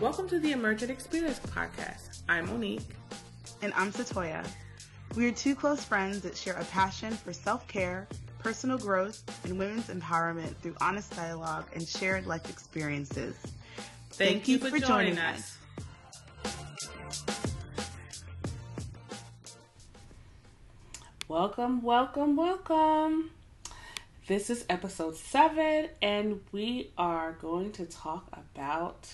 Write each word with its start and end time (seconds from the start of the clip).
Welcome 0.00 0.28
to 0.30 0.40
the 0.40 0.50
Emergent 0.50 0.90
Experience 0.90 1.38
podcast. 1.38 2.22
I'm 2.28 2.46
Monique. 2.46 2.82
And 3.62 3.72
I'm 3.74 3.92
Satoya. 3.92 4.44
We 5.14 5.28
are 5.28 5.32
two 5.32 5.54
close 5.54 5.84
friends 5.84 6.20
that 6.22 6.36
share 6.36 6.54
a 6.54 6.64
passion 6.64 7.12
for 7.12 7.32
self 7.32 7.66
care, 7.68 8.08
personal 8.40 8.76
growth, 8.76 9.22
and 9.44 9.56
women's 9.56 9.86
empowerment 9.86 10.56
through 10.56 10.74
honest 10.80 11.14
dialogue 11.14 11.66
and 11.74 11.86
shared 11.86 12.26
life 12.26 12.50
experiences. 12.50 13.36
Thank, 14.10 14.44
Thank 14.44 14.48
you, 14.48 14.58
for, 14.58 14.70
for 14.70 14.78
joining, 14.80 15.14
joining 15.14 15.18
us. 15.18 15.58
Welcome, 21.28 21.82
welcome, 21.82 22.34
welcome. 22.34 23.30
This 24.26 24.50
is 24.50 24.64
episode 24.68 25.16
seven, 25.16 25.88
and 26.02 26.40
we 26.50 26.90
are 26.98 27.32
going 27.40 27.70
to 27.72 27.86
talk 27.86 28.26
about 28.32 29.08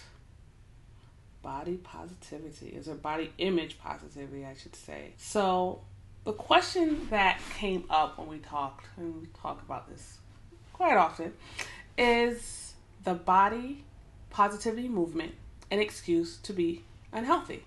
body 1.43 1.77
positivity. 1.77 2.69
Is 2.69 2.89
it 2.89 3.03
body 3.03 3.33
image 3.39 3.79
positivity, 3.79 4.45
I 4.45 4.55
should 4.55 4.77
say. 4.77 5.13
So, 5.17 5.81
the 6.25 6.33
question 6.33 7.09
that 7.11 7.41
came 7.57 7.85
up 7.89 8.19
when 8.19 8.29
we 8.29 8.39
talked, 8.39 8.87
and 8.97 9.23
we 9.23 9.27
talk 9.41 9.63
about 9.63 9.89
this 9.89 10.19
quite 10.73 10.97
often, 10.97 11.33
is 11.97 12.75
the 13.05 13.15
body 13.15 13.85
positivity 14.31 14.89
movement 14.89 15.33
an 15.71 15.79
excuse 15.79 16.37
to 16.39 16.53
be 16.53 16.83
unhealthy 17.13 17.65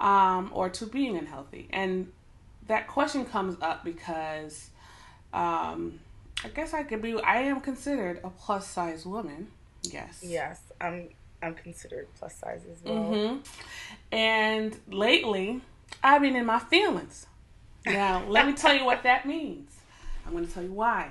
um, 0.00 0.50
or 0.52 0.68
to 0.70 0.86
being 0.86 1.16
unhealthy? 1.16 1.68
And 1.70 2.12
that 2.66 2.88
question 2.88 3.24
comes 3.24 3.56
up 3.60 3.84
because 3.84 4.70
um, 5.32 6.00
I 6.44 6.48
guess 6.48 6.74
I 6.74 6.82
could 6.82 7.02
be. 7.02 7.20
I 7.20 7.40
am 7.42 7.60
considered 7.60 8.20
a 8.24 8.30
plus 8.30 8.66
size 8.66 9.06
woman. 9.06 9.48
Yes. 9.82 10.20
Yes, 10.22 10.60
I'm. 10.80 11.08
I'm 11.44 11.54
considered 11.54 12.08
plus 12.18 12.34
size 12.36 12.62
as 12.70 12.82
well. 12.82 12.94
Mm-hmm. 12.94 13.38
And 14.12 14.76
lately, 14.88 15.60
I've 16.02 16.22
been 16.22 16.36
in 16.36 16.46
my 16.46 16.58
feelings. 16.58 17.26
Now, 17.86 18.24
let 18.28 18.46
me 18.46 18.54
tell 18.54 18.74
you 18.74 18.84
what 18.84 19.02
that 19.02 19.26
means. 19.26 19.70
I'm 20.26 20.32
going 20.32 20.46
to 20.46 20.52
tell 20.52 20.62
you 20.62 20.72
why. 20.72 21.10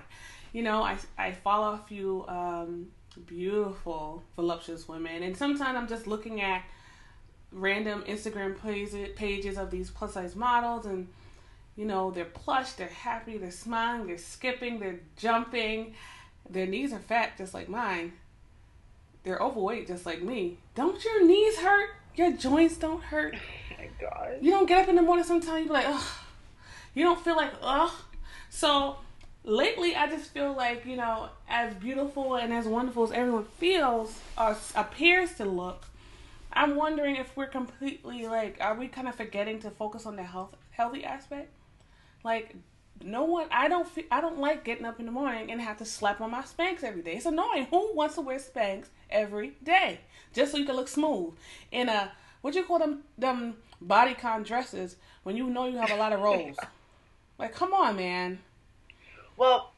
You 0.53 0.63
know, 0.63 0.83
I 0.83 0.97
I 1.17 1.31
follow 1.31 1.73
a 1.73 1.81
few 1.87 2.25
um, 2.27 2.87
beautiful, 3.25 4.23
voluptuous 4.35 4.87
women, 4.87 5.23
and 5.23 5.35
sometimes 5.37 5.77
I'm 5.77 5.87
just 5.87 6.07
looking 6.07 6.41
at 6.41 6.63
random 7.51 8.03
Instagram 8.07 8.59
pages 8.59 9.09
pages 9.15 9.57
of 9.57 9.69
these 9.69 9.91
plus 9.91 10.13
size 10.13 10.35
models 10.35 10.87
and 10.87 11.07
you 11.75 11.85
know, 11.85 12.11
they're 12.11 12.25
plush, 12.25 12.73
they're 12.73 12.87
happy, 12.87 13.37
they're 13.37 13.51
smiling, 13.51 14.07
they're 14.07 14.17
skipping, 14.17 14.79
they're 14.79 14.99
jumping. 15.17 15.95
Their 16.49 16.67
knees 16.67 16.93
are 16.93 16.99
fat 16.99 17.37
just 17.37 17.53
like 17.53 17.67
mine. 17.69 18.13
They're 19.23 19.39
overweight 19.39 19.87
just 19.87 20.05
like 20.05 20.21
me. 20.21 20.57
Don't 20.75 21.03
your 21.03 21.25
knees 21.25 21.57
hurt? 21.57 21.89
Your 22.15 22.31
joints 22.31 22.77
don't 22.77 23.01
hurt? 23.01 23.35
Oh 23.73 23.85
my 23.85 23.89
god. 23.99 24.37
You 24.39 24.51
don't 24.51 24.65
get 24.67 24.83
up 24.83 24.87
in 24.87 24.95
the 24.95 25.01
morning 25.01 25.25
sometimes 25.25 25.63
you 25.63 25.67
be 25.67 25.73
like, 25.73 25.87
ugh. 25.87 26.07
You 26.93 27.03
don't 27.03 27.19
feel 27.21 27.35
like, 27.35 27.51
ugh. 27.61 27.91
So 28.49 28.97
lately 29.43 29.95
I 29.95 30.07
just 30.07 30.31
feel 30.31 30.53
like, 30.53 30.85
you 30.85 30.95
know, 30.95 31.29
as 31.49 31.73
beautiful 31.73 32.35
and 32.35 32.53
as 32.53 32.65
wonderful 32.65 33.03
as 33.03 33.11
everyone 33.11 33.45
feels 33.57 34.19
or 34.37 34.55
appears 34.75 35.33
to 35.35 35.45
look, 35.45 35.85
I'm 36.53 36.75
wondering 36.75 37.15
if 37.15 37.35
we're 37.35 37.47
completely 37.47 38.27
like, 38.27 38.57
are 38.61 38.75
we 38.75 38.87
kind 38.87 39.07
of 39.07 39.15
forgetting 39.15 39.59
to 39.61 39.71
focus 39.71 40.05
on 40.05 40.15
the 40.15 40.23
health 40.23 40.55
healthy 40.71 41.03
aspect? 41.03 41.51
Like 42.23 42.55
no 43.01 43.23
one 43.23 43.47
I 43.51 43.67
don't 43.67 43.87
feel, 43.87 44.05
I 44.11 44.21
don't 44.21 44.39
like 44.39 44.63
getting 44.63 44.85
up 44.85 44.99
in 44.99 45.05
the 45.05 45.11
morning 45.11 45.51
and 45.51 45.61
have 45.61 45.77
to 45.77 45.85
slap 45.85 46.21
on 46.21 46.31
my 46.31 46.41
Spanx 46.41 46.83
every 46.83 47.01
day. 47.01 47.15
It's 47.15 47.25
annoying. 47.25 47.67
Who 47.69 47.93
wants 47.93 48.15
to 48.15 48.21
wear 48.21 48.37
Spanx 48.37 48.85
every 49.09 49.53
day 49.63 49.99
just 50.33 50.51
so 50.51 50.57
you 50.57 50.65
can 50.65 50.75
look 50.75 50.87
smooth 50.87 51.33
in 51.71 51.89
a 51.89 52.11
what 52.41 52.55
you 52.55 52.63
call 52.63 52.79
them 52.79 53.03
them 53.17 53.55
bodycon 53.85 54.45
dresses 54.45 54.95
when 55.23 55.37
you 55.37 55.49
know 55.49 55.65
you 55.65 55.77
have 55.77 55.91
a 55.91 55.95
lot 55.95 56.13
of 56.13 56.21
rolls? 56.21 56.57
like 57.39 57.53
come 57.53 57.73
on, 57.73 57.95
man. 57.95 58.39
Well, 59.37 59.71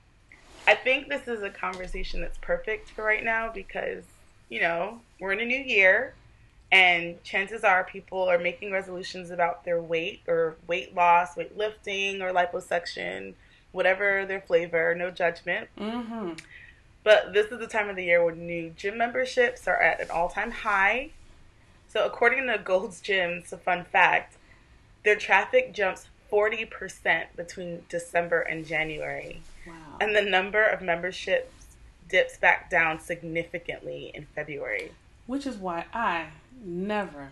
I 0.68 0.76
think 0.76 1.10
this 1.10 1.28
is 1.28 1.44
a 1.44 1.50
conversation 1.50 2.22
that's 2.22 2.38
perfect 2.40 2.90
for 2.90 3.04
right 3.04 3.24
now 3.24 3.52
because 3.52 4.04
you 4.50 4.62
know 4.62 5.02
we're 5.20 5.32
in 5.32 5.40
a 5.40 5.46
new 5.46 5.60
year 5.60 6.14
and 6.72 7.22
chances 7.24 7.64
are 7.64 7.84
people 7.84 8.24
are 8.24 8.40
making 8.40 8.72
resolutions 8.72 9.30
about 9.30 9.64
their 9.66 9.82
weight 9.82 10.22
or 10.28 10.56
weight 10.68 10.96
loss, 10.96 11.38
weight 11.38 11.58
lifting, 11.58 12.22
or 12.22 12.32
liposuction, 12.32 13.34
whatever 13.72 14.26
their 14.26 14.42
flavor, 14.42 14.96
no 14.96 15.12
judgment. 15.12 15.70
Mm-hmm. 15.80 16.32
But 17.04 17.34
this 17.34 17.52
is 17.52 17.60
the 17.60 17.68
time 17.68 17.88
of 17.88 17.96
the 17.96 18.04
year 18.04 18.26
when 18.26 18.48
new 18.48 18.72
gym 18.72 18.98
memberships 18.98 19.68
are 19.68 19.80
at 19.80 20.02
an 20.02 20.10
all 20.10 20.30
time 20.30 20.52
high. 20.52 21.12
So, 21.88 22.06
according 22.06 22.48
to 22.48 22.58
Gold's 22.58 23.00
Gym, 23.00 23.32
it's 23.32 23.54
a 23.54 23.58
fun 23.58 23.86
fact, 23.86 24.36
their 25.04 25.16
traffic 25.16 25.74
jumps 25.74 26.08
40% 26.32 27.28
between 27.38 27.84
December 27.88 28.42
and 28.42 28.66
January. 28.66 29.42
Wow. 29.66 29.74
And 30.02 30.16
the 30.16 30.22
number 30.22 30.66
of 30.66 30.82
memberships 30.82 31.78
dips 32.10 32.38
back 32.38 32.70
down 32.70 33.00
significantly 33.00 34.12
in 34.14 34.26
February. 34.36 34.92
Which 35.28 35.46
is 35.46 35.58
why 35.58 35.86
I 35.94 36.28
never. 36.64 37.30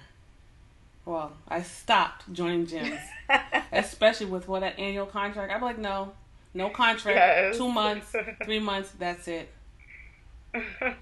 Well, 1.05 1.33
I 1.47 1.61
stopped 1.63 2.31
joining 2.31 2.65
gyms, 2.65 2.99
especially 3.71 4.27
with 4.27 4.47
what 4.47 4.63
an 4.63 4.73
annual 4.77 5.05
contract. 5.05 5.51
I'm 5.51 5.61
like, 5.61 5.77
no, 5.77 6.13
no 6.53 6.69
contract. 6.69 7.17
Yes. 7.17 7.57
Two 7.57 7.69
months, 7.71 8.15
three 8.45 8.59
months. 8.59 8.91
That's 8.97 9.27
it. 9.27 9.49
but 10.53 10.95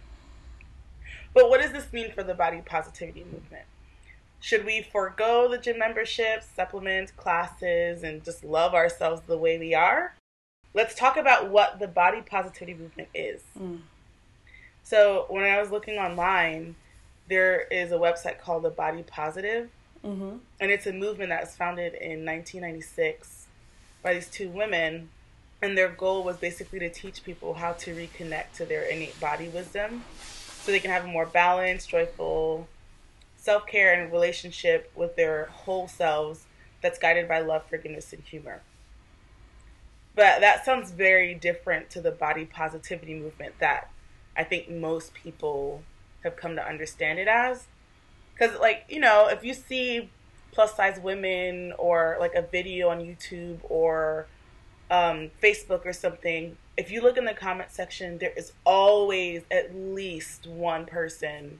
what 1.33 1.61
does 1.61 1.71
this 1.71 1.91
mean 1.93 2.11
for 2.11 2.23
the 2.23 2.33
body 2.33 2.61
positivity 2.65 3.25
movement? 3.25 3.65
Should 4.39 4.65
we 4.65 4.81
forego 4.81 5.47
the 5.47 5.59
gym 5.59 5.77
memberships, 5.77 6.47
supplements, 6.55 7.11
classes, 7.11 8.01
and 8.01 8.23
just 8.23 8.43
love 8.43 8.73
ourselves 8.73 9.21
the 9.27 9.37
way 9.37 9.59
we 9.59 9.75
are? 9.75 10.15
Let's 10.73 10.95
talk 10.95 11.15
about 11.15 11.49
what 11.49 11.77
the 11.77 11.87
body 11.87 12.21
positivity 12.21 12.73
movement 12.73 13.09
is. 13.13 13.43
Mm. 13.59 13.81
So, 14.83 15.25
when 15.29 15.43
I 15.43 15.61
was 15.61 15.69
looking 15.69 15.97
online, 15.97 16.75
there 17.27 17.61
is 17.61 17.91
a 17.91 17.95
website 17.95 18.39
called 18.39 18.63
the 18.63 18.69
Body 18.69 19.03
Positive, 19.03 19.69
mm-hmm. 20.03 20.37
and 20.59 20.71
it's 20.71 20.87
a 20.87 20.93
movement 20.93 21.29
that 21.29 21.41
was 21.41 21.55
founded 21.55 21.93
in 21.93 22.25
1996 22.25 23.47
by 24.03 24.13
these 24.13 24.27
two 24.27 24.49
women. 24.49 25.09
And 25.63 25.77
their 25.77 25.89
goal 25.89 26.23
was 26.23 26.37
basically 26.37 26.79
to 26.79 26.89
teach 26.89 27.23
people 27.23 27.53
how 27.53 27.73
to 27.73 27.93
reconnect 27.93 28.53
to 28.55 28.65
their 28.65 28.81
innate 28.81 29.19
body 29.19 29.47
wisdom 29.47 30.03
so 30.19 30.71
they 30.71 30.79
can 30.79 30.89
have 30.89 31.03
a 31.03 31.07
more 31.07 31.27
balanced, 31.27 31.89
joyful 31.89 32.67
self 33.37 33.65
care 33.67 33.93
and 33.93 34.11
relationship 34.11 34.91
with 34.95 35.15
their 35.15 35.45
whole 35.45 35.87
selves 35.87 36.45
that's 36.81 36.99
guided 36.99 37.27
by 37.27 37.39
love, 37.39 37.65
forgiveness, 37.67 38.11
and 38.13 38.23
humor. 38.23 38.61
But 40.15 40.41
that 40.41 40.65
sounds 40.65 40.91
very 40.91 41.33
different 41.33 41.89
to 41.91 42.01
the 42.01 42.11
body 42.11 42.45
positivity 42.45 43.15
movement 43.15 43.55
that 43.59 43.89
I 44.35 44.43
think 44.43 44.69
most 44.69 45.13
people 45.13 45.83
have 46.23 46.35
come 46.35 46.55
to 46.55 46.65
understand 46.65 47.19
it 47.19 47.27
as. 47.27 47.67
Because, 48.33 48.59
like, 48.59 48.85
you 48.89 48.99
know, 48.99 49.27
if 49.27 49.43
you 49.43 49.53
see 49.53 50.09
plus 50.51 50.75
size 50.75 50.99
women 50.99 51.73
or 51.77 52.17
like 52.19 52.35
a 52.35 52.41
video 52.41 52.89
on 52.89 52.99
YouTube 52.99 53.59
or 53.63 54.27
um, 54.89 55.31
Facebook 55.41 55.85
or 55.85 55.93
something, 55.93 56.57
if 56.77 56.91
you 56.91 57.01
look 57.01 57.17
in 57.17 57.25
the 57.25 57.33
comment 57.33 57.71
section, 57.71 58.17
there 58.17 58.33
is 58.35 58.53
always 58.65 59.43
at 59.51 59.75
least 59.75 60.47
one 60.47 60.85
person, 60.85 61.59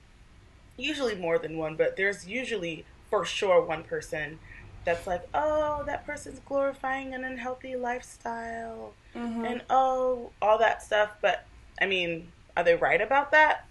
usually 0.78 1.16
more 1.16 1.38
than 1.38 1.58
one, 1.58 1.76
but 1.76 1.96
there's 1.96 2.28
usually 2.28 2.86
for 3.10 3.26
sure 3.26 3.62
one 3.62 3.84
person 3.84 4.40
that's 4.84 5.06
like, 5.06 5.28
oh, 5.34 5.84
that 5.86 6.06
person's 6.06 6.40
glorifying 6.40 7.14
an 7.14 7.24
unhealthy 7.24 7.76
lifestyle 7.76 8.94
mm-hmm. 9.16 9.46
and 9.46 9.62
oh, 9.70 10.32
all 10.42 10.58
that 10.58 10.82
stuff. 10.82 11.12
But 11.22 11.46
I 11.80 11.86
mean, 11.86 12.32
are 12.58 12.64
they 12.64 12.76
right 12.76 13.02
about 13.02 13.32
that? 13.32 13.68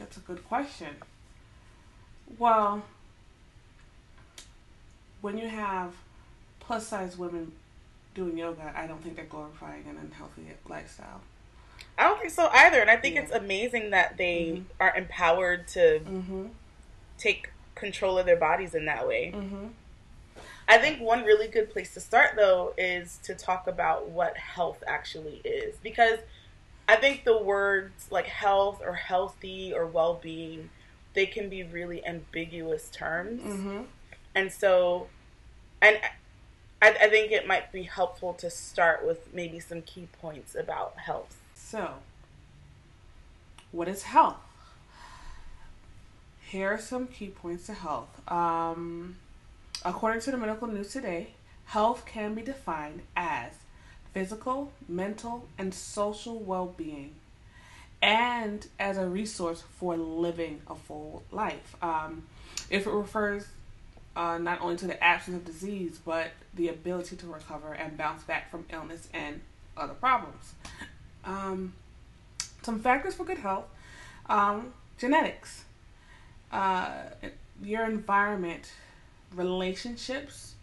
That's 0.00 0.16
a 0.16 0.20
good 0.20 0.44
question. 0.48 0.88
Well, 2.38 2.82
when 5.20 5.38
you 5.38 5.48
have 5.48 5.94
plus 6.58 6.88
size 6.88 7.18
women 7.18 7.52
doing 8.14 8.38
yoga, 8.38 8.72
I 8.74 8.86
don't 8.86 9.02
think 9.02 9.16
they're 9.16 9.26
glorifying 9.26 9.84
an 9.88 9.98
unhealthy 10.02 10.46
lifestyle. 10.68 11.20
I 11.98 12.04
don't 12.04 12.18
think 12.18 12.32
so 12.32 12.48
either. 12.52 12.80
And 12.80 12.90
I 12.90 12.96
think 12.96 13.16
yeah. 13.16 13.22
it's 13.22 13.32
amazing 13.32 13.90
that 13.90 14.16
they 14.16 14.52
mm-hmm. 14.54 14.62
are 14.80 14.96
empowered 14.96 15.68
to 15.68 16.00
mm-hmm. 16.00 16.46
take 17.18 17.50
control 17.74 18.18
of 18.18 18.26
their 18.26 18.36
bodies 18.36 18.74
in 18.74 18.86
that 18.86 19.06
way. 19.06 19.32
Mm-hmm. 19.34 19.66
I 20.66 20.78
think 20.78 21.00
one 21.00 21.24
really 21.24 21.48
good 21.48 21.70
place 21.70 21.92
to 21.94 22.00
start, 22.00 22.36
though, 22.36 22.72
is 22.78 23.18
to 23.24 23.34
talk 23.34 23.66
about 23.66 24.08
what 24.08 24.36
health 24.38 24.82
actually 24.86 25.42
is. 25.44 25.76
Because 25.82 26.20
I 26.90 26.96
think 26.96 27.24
the 27.24 27.40
words 27.40 28.08
like 28.10 28.26
health 28.26 28.80
or 28.84 28.94
healthy 28.94 29.72
or 29.72 29.86
well 29.86 30.14
being, 30.20 30.70
they 31.14 31.26
can 31.26 31.48
be 31.48 31.62
really 31.62 32.04
ambiguous 32.04 32.88
terms. 32.90 33.42
Mm-hmm. 33.42 33.82
And 34.34 34.52
so, 34.52 35.06
and 35.80 35.98
I, 36.82 36.88
I 36.88 37.08
think 37.08 37.30
it 37.30 37.46
might 37.46 37.70
be 37.70 37.84
helpful 37.84 38.32
to 38.34 38.50
start 38.50 39.06
with 39.06 39.32
maybe 39.32 39.60
some 39.60 39.82
key 39.82 40.08
points 40.20 40.56
about 40.56 40.98
health. 40.98 41.36
So, 41.54 41.94
what 43.70 43.86
is 43.86 44.02
health? 44.02 44.38
here 46.48 46.72
are 46.72 46.78
some 46.78 47.06
key 47.06 47.28
points 47.28 47.66
to 47.66 47.72
health. 47.72 48.20
Um, 48.28 49.18
according 49.84 50.22
to 50.22 50.32
the 50.32 50.36
Medical 50.36 50.66
News 50.66 50.92
today, 50.92 51.28
health 51.66 52.04
can 52.04 52.34
be 52.34 52.42
defined 52.42 53.02
as 53.14 53.52
physical, 54.12 54.72
mental, 54.88 55.46
and 55.58 55.72
social 55.72 56.38
well 56.38 56.74
being, 56.76 57.14
and 58.02 58.66
as 58.78 58.98
a 58.98 59.06
resource 59.06 59.62
for 59.78 59.96
living 59.96 60.62
a 60.68 60.74
full 60.74 61.22
life. 61.30 61.76
Um, 61.82 62.24
if 62.68 62.86
it 62.86 62.90
refers 62.90 63.46
uh, 64.16 64.38
not 64.38 64.60
only 64.60 64.76
to 64.76 64.86
the 64.86 65.02
absence 65.02 65.36
of 65.36 65.44
disease, 65.44 65.98
but 66.04 66.30
the 66.54 66.68
ability 66.68 67.16
to 67.16 67.26
recover 67.26 67.72
and 67.72 67.96
bounce 67.96 68.22
back 68.24 68.50
from 68.50 68.66
illness 68.70 69.08
and 69.14 69.40
other 69.76 69.94
problems. 69.94 70.54
Um, 71.24 71.74
some 72.62 72.80
factors 72.80 73.14
for 73.14 73.24
good 73.24 73.38
health 73.38 73.64
um, 74.30 74.72
genetics, 74.96 75.64
uh, 76.52 77.02
your 77.62 77.84
environment, 77.84 78.70
relationships, 79.34 80.54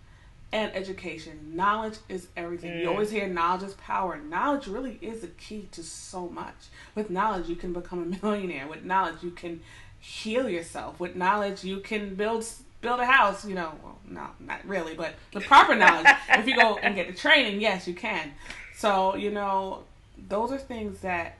and 0.51 0.73
education. 0.75 1.55
Knowledge 1.55 1.97
is 2.07 2.27
everything. 2.37 2.71
Mm. 2.71 2.81
You 2.81 2.89
always 2.89 3.11
hear 3.11 3.27
knowledge 3.27 3.63
is 3.63 3.73
power. 3.75 4.17
Knowledge 4.17 4.67
really 4.67 4.97
is 5.01 5.21
the 5.21 5.27
key 5.27 5.67
to 5.71 5.83
so 5.83 6.29
much. 6.29 6.55
With 6.95 7.09
knowledge, 7.09 7.49
you 7.49 7.55
can 7.55 7.73
become 7.73 8.01
a 8.01 8.05
millionaire. 8.25 8.67
With 8.67 8.83
knowledge, 8.83 9.21
you 9.21 9.31
can 9.31 9.61
heal 9.99 10.49
yourself. 10.49 10.99
With 10.99 11.15
knowledge, 11.15 11.63
you 11.63 11.79
can 11.79 12.15
build 12.15 12.45
build 12.81 12.99
a 12.99 13.05
house. 13.05 13.45
You 13.45 13.55
know, 13.55 13.73
well, 13.83 13.99
no, 14.07 14.27
not 14.39 14.65
really, 14.65 14.93
but 14.93 15.15
the 15.33 15.41
proper 15.41 15.75
knowledge. 15.75 16.07
if 16.29 16.47
you 16.47 16.55
go 16.55 16.77
and 16.81 16.95
get 16.95 17.07
the 17.07 17.13
training, 17.13 17.59
yes, 17.59 17.87
you 17.87 17.93
can. 17.93 18.31
So 18.75 19.15
you 19.15 19.31
know, 19.31 19.83
those 20.29 20.51
are 20.51 20.57
things 20.57 20.99
that 20.99 21.37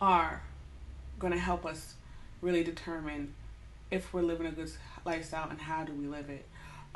are 0.00 0.42
going 1.18 1.32
to 1.32 1.38
help 1.38 1.66
us 1.66 1.94
really 2.40 2.62
determine 2.62 3.34
if 3.90 4.12
we're 4.12 4.22
living 4.22 4.46
a 4.46 4.52
good 4.52 4.70
lifestyle 5.04 5.48
and 5.50 5.60
how 5.60 5.84
do 5.84 5.92
we 5.92 6.06
live 6.06 6.30
it. 6.30 6.46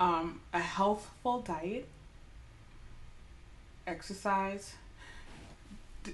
Um, 0.02 0.40
a 0.52 0.58
healthful 0.58 1.42
diet, 1.42 1.86
exercise, 3.86 4.74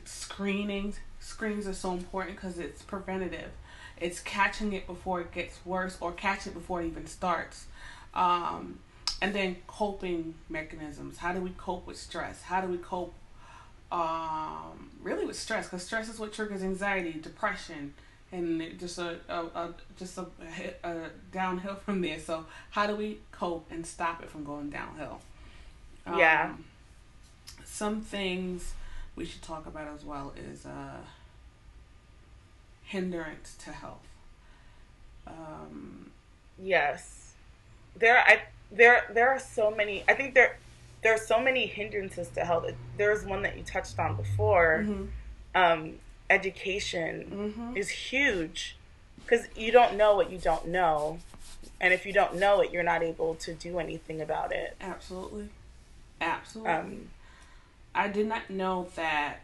screenings. 0.05 1.00
Screenings 1.20 1.67
are 1.67 1.73
so 1.73 1.93
important 1.93 2.37
because 2.37 2.58
it's 2.58 2.82
preventative. 2.82 3.49
It's 3.99 4.20
catching 4.20 4.75
it 4.75 4.87
before 4.87 5.23
it 5.23 5.32
gets 5.32 5.64
worse 5.64 5.96
or 6.02 6.12
catch 6.12 6.46
it 6.46 6.52
before 6.52 6.82
it 6.82 6.88
even 6.88 7.06
starts. 7.06 7.64
Um, 8.12 8.81
and 9.23 9.35
then 9.35 9.56
coping 9.67 10.34
mechanisms. 10.50 11.17
How 11.17 11.32
do 11.32 11.41
we 11.41 11.55
cope 11.56 11.87
with 11.87 11.96
stress? 11.96 12.43
How 12.43 12.61
do 12.61 12.69
we 12.69 12.76
cope 12.76 13.14
um, 13.91 14.91
really 15.02 15.25
with 15.25 15.38
stress? 15.38 15.64
Because 15.64 15.82
stress 15.82 16.11
is 16.11 16.19
what 16.19 16.34
triggers 16.34 16.62
anxiety, 16.62 17.12
depression, 17.12 17.94
and 18.30 18.78
just 18.78 18.98
a, 18.98 19.19
a, 19.28 19.40
a 19.40 19.75
just 19.98 20.19
a, 20.19 20.26
a, 20.84 21.10
downhill 21.32 21.75
from 21.84 22.00
there. 22.00 22.19
So 22.19 22.46
how 22.70 22.86
do 22.86 22.96
we 22.96 23.19
cope 23.32 23.66
and 23.70 23.86
stop 23.86 24.22
it 24.22 24.30
from 24.30 24.44
going 24.44 24.70
downhill? 24.70 25.20
Um, 26.06 26.19
yeah. 26.19 26.54
Some 27.64 28.00
things 28.00 28.75
we 29.16 29.25
should 29.25 29.42
talk 29.42 29.66
about 29.66 29.88
as 29.94 30.04
well 30.04 30.32
is 30.36 30.66
uh, 30.66 30.98
hindrance 32.84 33.56
to 33.64 33.72
health. 33.72 34.06
Um, 35.26 36.10
yes, 36.58 37.32
there 37.96 38.19
I 38.19 38.42
there 38.70 39.10
there 39.12 39.28
are 39.31 39.38
so 39.38 39.70
many. 39.70 40.04
I 40.08 40.14
think 40.14 40.34
there 40.34 40.58
there 41.02 41.14
are 41.14 41.19
so 41.19 41.40
many 41.40 41.66
hindrances 41.66 42.28
to 42.31 42.44
health. 42.44 42.66
There's 42.96 43.24
one 43.24 43.42
that 43.42 43.56
you 43.56 43.62
touched 43.64 43.98
on 43.98 44.16
before. 44.16 44.84
Mm-hmm. 44.84 45.04
Um, 45.54 45.94
education 46.30 47.52
mm-hmm. 47.56 47.76
is 47.76 47.88
huge 47.88 48.76
because 49.22 49.46
you 49.56 49.72
don't 49.72 49.96
know 49.96 50.16
what 50.16 50.30
you 50.30 50.38
don't 50.38 50.69
know. 50.69 51.19
And 51.80 51.94
if 51.94 52.04
you 52.04 52.12
don't 52.12 52.36
know 52.36 52.60
it, 52.60 52.72
you're 52.72 52.82
not 52.82 53.02
able 53.02 53.34
to 53.36 53.54
do 53.54 53.78
anything 53.78 54.20
about 54.20 54.52
it. 54.52 54.76
Absolutely. 54.80 55.48
Absolutely. 56.20 56.72
Um, 56.72 57.08
I 57.94 58.08
did 58.08 58.26
not 58.26 58.50
know 58.50 58.88
that 58.96 59.40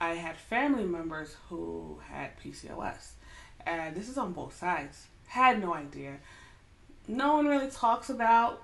I 0.00 0.14
had 0.14 0.36
family 0.36 0.84
members 0.84 1.36
who 1.48 1.98
had 2.10 2.38
PCOS. 2.40 3.12
And 3.64 3.94
this 3.94 4.08
is 4.08 4.18
on 4.18 4.32
both 4.32 4.56
sides. 4.56 5.06
Had 5.28 5.60
no 5.60 5.74
idea. 5.74 6.16
No 7.08 7.36
one 7.36 7.46
really 7.46 7.70
talks 7.70 8.10
about 8.10 8.62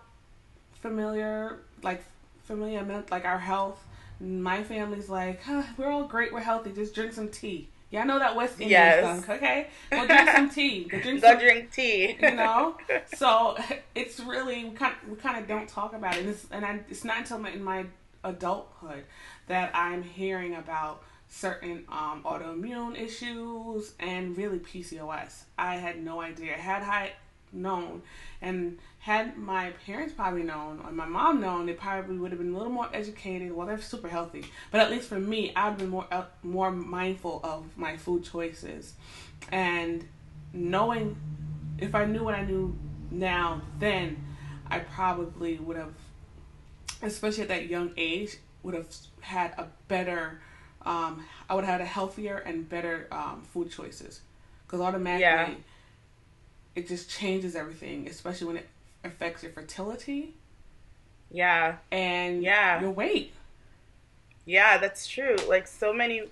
familiar, 0.74 1.60
like, 1.82 2.02
familiar, 2.44 3.04
like 3.10 3.24
our 3.24 3.38
health 3.38 3.82
my 4.20 4.62
family's 4.62 5.08
like, 5.08 5.42
huh, 5.42 5.62
we're 5.76 5.90
all 5.90 6.04
great, 6.04 6.32
we're 6.32 6.40
healthy, 6.40 6.72
just 6.72 6.94
drink 6.94 7.12
some 7.12 7.28
tea. 7.28 7.68
Yeah, 7.90 8.02
I 8.02 8.04
know 8.04 8.18
that 8.18 8.36
West 8.36 8.54
Indian 8.54 8.70
yes. 8.70 9.24
Song, 9.24 9.36
okay? 9.36 9.68
Well, 9.90 10.06
drink 10.06 10.28
some 10.28 10.50
tea. 10.54 10.84
Go 10.84 11.00
drink, 11.00 11.22
Go 11.22 11.30
some, 11.30 11.38
drink 11.38 11.72
tea. 11.72 12.18
You 12.20 12.34
know, 12.34 12.76
so 13.14 13.56
it's 13.94 14.20
really 14.20 14.64
we 14.64 14.70
kind 14.72 14.94
of, 15.02 15.08
we 15.08 15.16
kind 15.16 15.38
of 15.38 15.48
don't 15.48 15.68
talk 15.68 15.94
about 15.94 16.16
it, 16.16 16.20
and 16.20 16.28
it's, 16.28 16.46
and 16.50 16.64
I, 16.66 16.80
it's 16.90 17.04
not 17.04 17.18
until 17.18 17.38
my, 17.38 17.50
in 17.50 17.64
my 17.64 17.86
adulthood 18.24 19.04
that 19.46 19.70
I'm 19.74 20.02
hearing 20.02 20.54
about 20.54 21.02
certain 21.28 21.84
um, 21.88 22.22
autoimmune 22.24 23.00
issues 23.00 23.94
and 23.98 24.36
really 24.36 24.58
PCOS. 24.58 25.44
I 25.56 25.76
had 25.76 26.02
no 26.02 26.20
idea. 26.20 26.54
Had 26.54 26.82
I 26.82 27.12
known, 27.52 28.02
and 28.42 28.78
had 29.00 29.38
my 29.38 29.70
parents 29.86 30.12
probably 30.12 30.42
known 30.42 30.80
or 30.84 30.90
my 30.90 31.06
mom 31.06 31.40
known, 31.40 31.66
they 31.66 31.72
probably 31.72 32.18
would 32.18 32.32
have 32.32 32.40
been 32.40 32.52
a 32.52 32.56
little 32.56 32.72
more 32.72 32.88
educated. 32.92 33.52
Well, 33.52 33.66
they're 33.66 33.80
super 33.80 34.08
healthy, 34.08 34.44
but 34.70 34.80
at 34.80 34.90
least 34.90 35.08
for 35.08 35.18
me, 35.20 35.52
I'd 35.54 35.78
been 35.78 35.88
more 35.88 36.06
uh, 36.10 36.24
more 36.42 36.70
mindful 36.70 37.40
of 37.44 37.76
my 37.76 37.96
food 37.96 38.24
choices, 38.24 38.94
and 39.52 40.06
knowing 40.52 41.16
if 41.78 41.94
I 41.94 42.04
knew 42.06 42.24
what 42.24 42.34
I 42.34 42.44
knew 42.44 42.76
now, 43.10 43.62
then 43.78 44.24
I 44.66 44.80
probably 44.80 45.58
would 45.58 45.76
have, 45.76 45.94
especially 47.02 47.42
at 47.42 47.48
that 47.48 47.66
young 47.66 47.92
age, 47.96 48.38
would 48.62 48.74
have 48.74 48.88
had 49.20 49.52
a 49.56 49.68
better. 49.86 50.40
Um, 50.84 51.24
I 51.48 51.54
would 51.54 51.64
have 51.64 51.72
had 51.72 51.80
a 51.80 51.86
healthier 51.90 52.38
and 52.38 52.68
better 52.68 53.08
um, 53.12 53.42
food 53.42 53.70
choices 53.70 54.20
because 54.66 54.80
automatically. 54.80 55.22
Yeah 55.22 55.54
it 56.74 56.86
just 56.86 57.10
changes 57.10 57.56
everything, 57.56 58.06
especially 58.06 58.46
when 58.46 58.56
it 58.56 58.68
affects 59.04 59.42
your 59.42 59.52
fertility. 59.52 60.34
Yeah. 61.30 61.76
And 61.90 62.42
yeah. 62.42 62.80
your 62.80 62.90
weight. 62.90 63.34
Yeah, 64.44 64.78
that's 64.78 65.06
true. 65.06 65.36
Like 65.46 65.66
so 65.66 65.92
many 65.92 66.22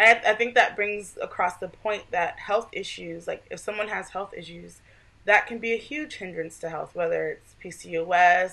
I, 0.00 0.20
I 0.26 0.34
think 0.34 0.54
that 0.54 0.76
brings 0.76 1.18
across 1.20 1.56
the 1.56 1.68
point 1.68 2.10
that 2.10 2.38
health 2.38 2.68
issues, 2.72 3.26
like 3.26 3.44
if 3.50 3.58
someone 3.58 3.88
has 3.88 4.10
health 4.10 4.32
issues, 4.36 4.80
that 5.24 5.46
can 5.46 5.58
be 5.58 5.72
a 5.72 5.76
huge 5.76 6.16
hindrance 6.16 6.58
to 6.60 6.68
health, 6.68 6.94
whether 6.94 7.28
it's 7.28 7.54
PCOS, 7.62 8.52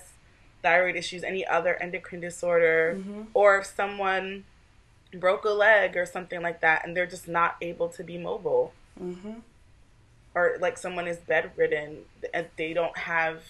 thyroid 0.64 0.96
issues, 0.96 1.24
any 1.24 1.46
other 1.46 1.76
endocrine 1.76 2.22
disorder, 2.22 2.96
mm-hmm. 2.98 3.24
or 3.34 3.60
if 3.60 3.66
someone 3.68 4.46
broke 5.14 5.46
a 5.46 5.50
leg 5.50 5.96
or 5.96 6.06
something 6.06 6.42
like 6.42 6.62
that 6.62 6.86
and 6.86 6.98
they're 6.98 7.06
just 7.06 7.28
not 7.28 7.56
able 7.62 7.90
to 7.90 8.04
be 8.04 8.18
mobile. 8.18 8.74
Mm-hmm 9.02 9.34
or 10.36 10.58
like 10.60 10.78
someone 10.78 11.08
is 11.08 11.18
bedridden 11.18 12.00
and 12.34 12.48
they 12.58 12.74
don't 12.74 12.98
have 12.98 13.42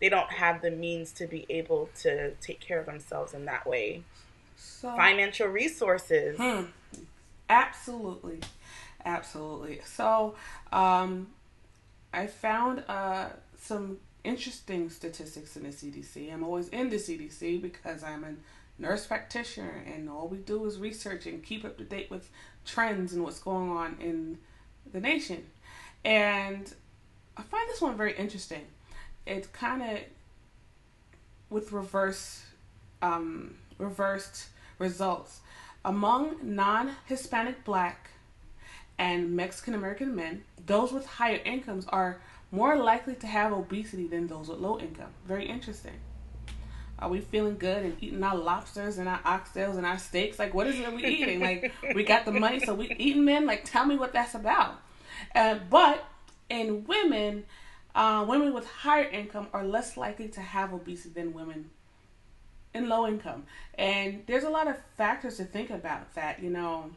they 0.00 0.08
don't 0.08 0.30
have 0.30 0.62
the 0.62 0.70
means 0.70 1.12
to 1.12 1.26
be 1.26 1.46
able 1.48 1.88
to 2.00 2.32
take 2.40 2.60
care 2.60 2.78
of 2.78 2.86
themselves 2.86 3.34
in 3.34 3.46
that 3.46 3.66
way. 3.66 4.02
So, 4.56 4.94
Financial 4.96 5.48
resources. 5.48 6.36
Hmm, 6.38 6.64
absolutely. 7.48 8.40
Absolutely. 9.04 9.80
So, 9.84 10.34
um, 10.72 11.28
I 12.12 12.26
found 12.26 12.84
uh, 12.88 13.30
some 13.58 13.98
interesting 14.24 14.88
statistics 14.90 15.56
in 15.56 15.64
the 15.64 15.70
CDC. 15.70 16.32
I'm 16.32 16.44
always 16.44 16.68
in 16.68 16.90
the 16.90 16.96
CDC 16.96 17.60
because 17.60 18.04
I'm 18.04 18.24
a 18.24 18.34
nurse 18.80 19.06
practitioner, 19.06 19.82
and 19.86 20.08
all 20.08 20.28
we 20.28 20.38
do 20.38 20.64
is 20.66 20.78
research 20.78 21.26
and 21.26 21.42
keep 21.42 21.64
up 21.64 21.76
to 21.78 21.84
date 21.84 22.10
with 22.10 22.30
trends 22.64 23.12
and 23.12 23.24
what's 23.24 23.40
going 23.40 23.70
on 23.70 23.96
in 24.00 24.38
the 24.92 25.00
nation. 25.00 25.46
And 26.04 26.72
I 27.36 27.42
find 27.42 27.68
this 27.68 27.80
one 27.80 27.96
very 27.96 28.16
interesting. 28.16 28.66
It's 29.26 29.46
kind 29.48 29.82
of 29.82 29.98
with 31.50 31.72
reverse, 31.72 32.44
um, 33.02 33.54
reversed 33.78 34.48
results 34.78 35.40
among 35.84 36.36
non-Hispanic 36.42 37.64
Black 37.64 38.10
and 38.98 39.34
Mexican 39.36 39.74
American 39.74 40.14
men. 40.14 40.44
Those 40.66 40.92
with 40.92 41.06
higher 41.06 41.40
incomes 41.44 41.86
are 41.86 42.20
more 42.50 42.76
likely 42.76 43.14
to 43.16 43.26
have 43.26 43.52
obesity 43.52 44.06
than 44.06 44.26
those 44.26 44.48
with 44.48 44.58
low 44.58 44.78
income. 44.78 45.10
Very 45.26 45.46
interesting. 45.46 46.00
Are 46.98 47.08
we 47.08 47.20
feeling 47.20 47.58
good 47.58 47.84
and 47.84 47.96
eating 48.02 48.22
our 48.24 48.36
lobsters 48.36 48.98
and 48.98 49.08
our 49.08 49.20
oxtails 49.20 49.76
and 49.76 49.86
our 49.86 49.98
steaks? 49.98 50.38
Like, 50.38 50.52
what 50.52 50.66
is 50.66 50.80
it 50.80 50.92
we 50.92 51.06
eating? 51.06 51.40
Like, 51.40 51.72
we 51.94 52.02
got 52.02 52.24
the 52.24 52.32
money, 52.32 52.58
so 52.58 52.74
we 52.74 52.92
eating 52.98 53.24
men. 53.24 53.46
Like, 53.46 53.64
tell 53.64 53.84
me 53.84 53.96
what 53.96 54.12
that's 54.12 54.34
about. 54.34 54.80
Uh, 55.34 55.58
but 55.70 56.04
in 56.48 56.84
women, 56.84 57.44
uh, 57.94 58.24
women 58.28 58.52
with 58.52 58.66
higher 58.66 59.08
income 59.08 59.48
are 59.52 59.64
less 59.64 59.96
likely 59.96 60.28
to 60.28 60.40
have 60.40 60.72
obesity 60.72 61.10
than 61.14 61.32
women 61.32 61.70
in 62.74 62.88
low 62.88 63.06
income. 63.06 63.44
And 63.74 64.22
there's 64.26 64.44
a 64.44 64.50
lot 64.50 64.68
of 64.68 64.76
factors 64.96 65.36
to 65.38 65.44
think 65.44 65.70
about 65.70 66.14
that, 66.14 66.42
you 66.42 66.50
know. 66.50 66.90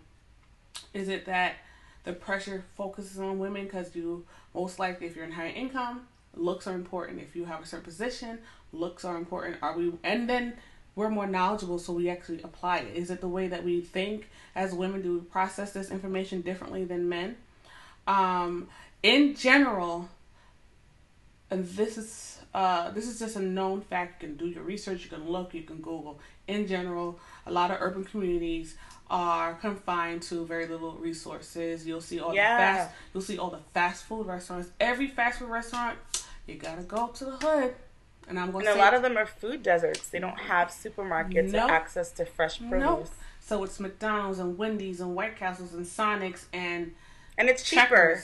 Is 0.94 1.08
it 1.08 1.26
that 1.26 1.56
the 2.04 2.14
pressure 2.14 2.66
focuses 2.76 3.20
on 3.20 3.40
women 3.40 3.66
because 3.66 3.96
you 3.96 4.26
most 4.54 4.80
likely, 4.80 5.08
if 5.08 5.16
you're 5.16 5.26
in 5.26 5.32
higher 5.32 5.54
income, 5.54 6.08
looks 6.36 6.68
are 6.68 6.74
important. 6.74 7.20
If 7.22 7.36
you 7.36 7.46
have 7.46 7.62
a 7.62 7.66
certain 7.66 7.86
position, 7.86 8.40
looks 8.74 9.06
are 9.06 9.18
important. 9.18 9.58
Are 9.62 9.78
we? 9.78 9.94
And 10.04 10.30
then 10.30 10.54
we're 10.96 11.10
more 11.10 11.28
knowledgeable, 11.28 11.80
so 11.80 11.94
we 11.94 12.10
actually 12.10 12.42
apply 12.42 12.80
it. 12.80 12.96
Is 12.96 13.12
it 13.12 13.22
the 13.22 13.28
way 13.28 13.48
that 13.48 13.64
we 13.64 13.82
think 13.82 14.30
as 14.56 14.74
women? 14.74 15.02
Do 15.02 15.14
we 15.14 15.22
process 15.22 15.72
this 15.72 15.92
information 15.92 16.42
differently 16.42 16.84
than 16.84 17.08
men? 17.08 17.38
Um, 18.12 18.68
in 19.04 19.36
general, 19.36 20.10
and 21.50 21.66
this 21.66 21.98
is 21.98 22.40
uh, 22.54 22.92
this 22.92 23.08
is 23.08 23.20
just 23.20 23.36
a 23.38 23.42
known 23.42 23.82
fact. 23.82 24.22
You 24.22 24.30
can 24.30 24.38
do 24.38 24.48
your 24.48 24.64
research, 24.64 25.04
you 25.06 25.10
can 25.10 25.30
look, 25.30 25.54
you 25.54 25.64
can 25.64 25.78
Google. 25.78 26.20
In 26.48 26.68
general, 26.68 27.20
a 27.46 27.52
lot 27.52 27.72
of 27.72 27.78
urban 27.80 28.04
communities 28.04 28.76
are 29.10 29.54
confined 29.56 30.22
to 30.24 30.46
very 30.46 30.68
little 30.68 30.94
resources. 30.94 31.86
You'll 31.88 32.02
see 32.02 32.20
all 32.20 32.34
Yeah. 32.34 32.56
the 32.58 32.64
fast 32.64 32.96
you'll 33.14 33.24
see 33.24 33.38
all 33.38 33.50
the 33.50 33.64
fast 33.74 34.04
food 34.06 34.26
restaurants. 34.28 34.70
Every 34.80 35.08
fast 35.08 35.40
food 35.40 35.50
restaurant, 35.50 35.98
you 36.48 36.56
gotta 36.56 36.84
go 36.84 37.08
to 37.08 37.26
the 37.26 37.38
hood. 37.38 37.76
And 38.28 38.40
I'm 38.40 38.52
gonna 38.52 38.70
And 38.70 38.80
a 38.80 38.82
lot 38.82 38.94
of 38.94 39.02
them 39.02 39.18
are 39.18 39.26
food 39.26 39.64
deserts. 39.64 40.10
They 40.10 40.20
don't 40.20 40.40
have 40.40 40.70
supermarkets 40.70 41.52
Nope. 41.52 41.70
or 41.70 41.74
access 41.74 42.12
to 42.14 42.26
fresh 42.26 42.60
produce. 42.60 42.80
Nope. 42.82 43.08
so 43.40 43.64
it's 43.64 43.80
McDonald's 43.80 44.40
and 44.40 44.58
Wendy's 44.58 45.02
and 45.02 45.16
White 45.16 45.36
Castles 45.38 45.74
and 45.74 45.86
Sonics 45.86 46.46
and 46.54 46.94
And 47.42 47.50
it's 47.50 47.64
cheaper. 47.64 48.24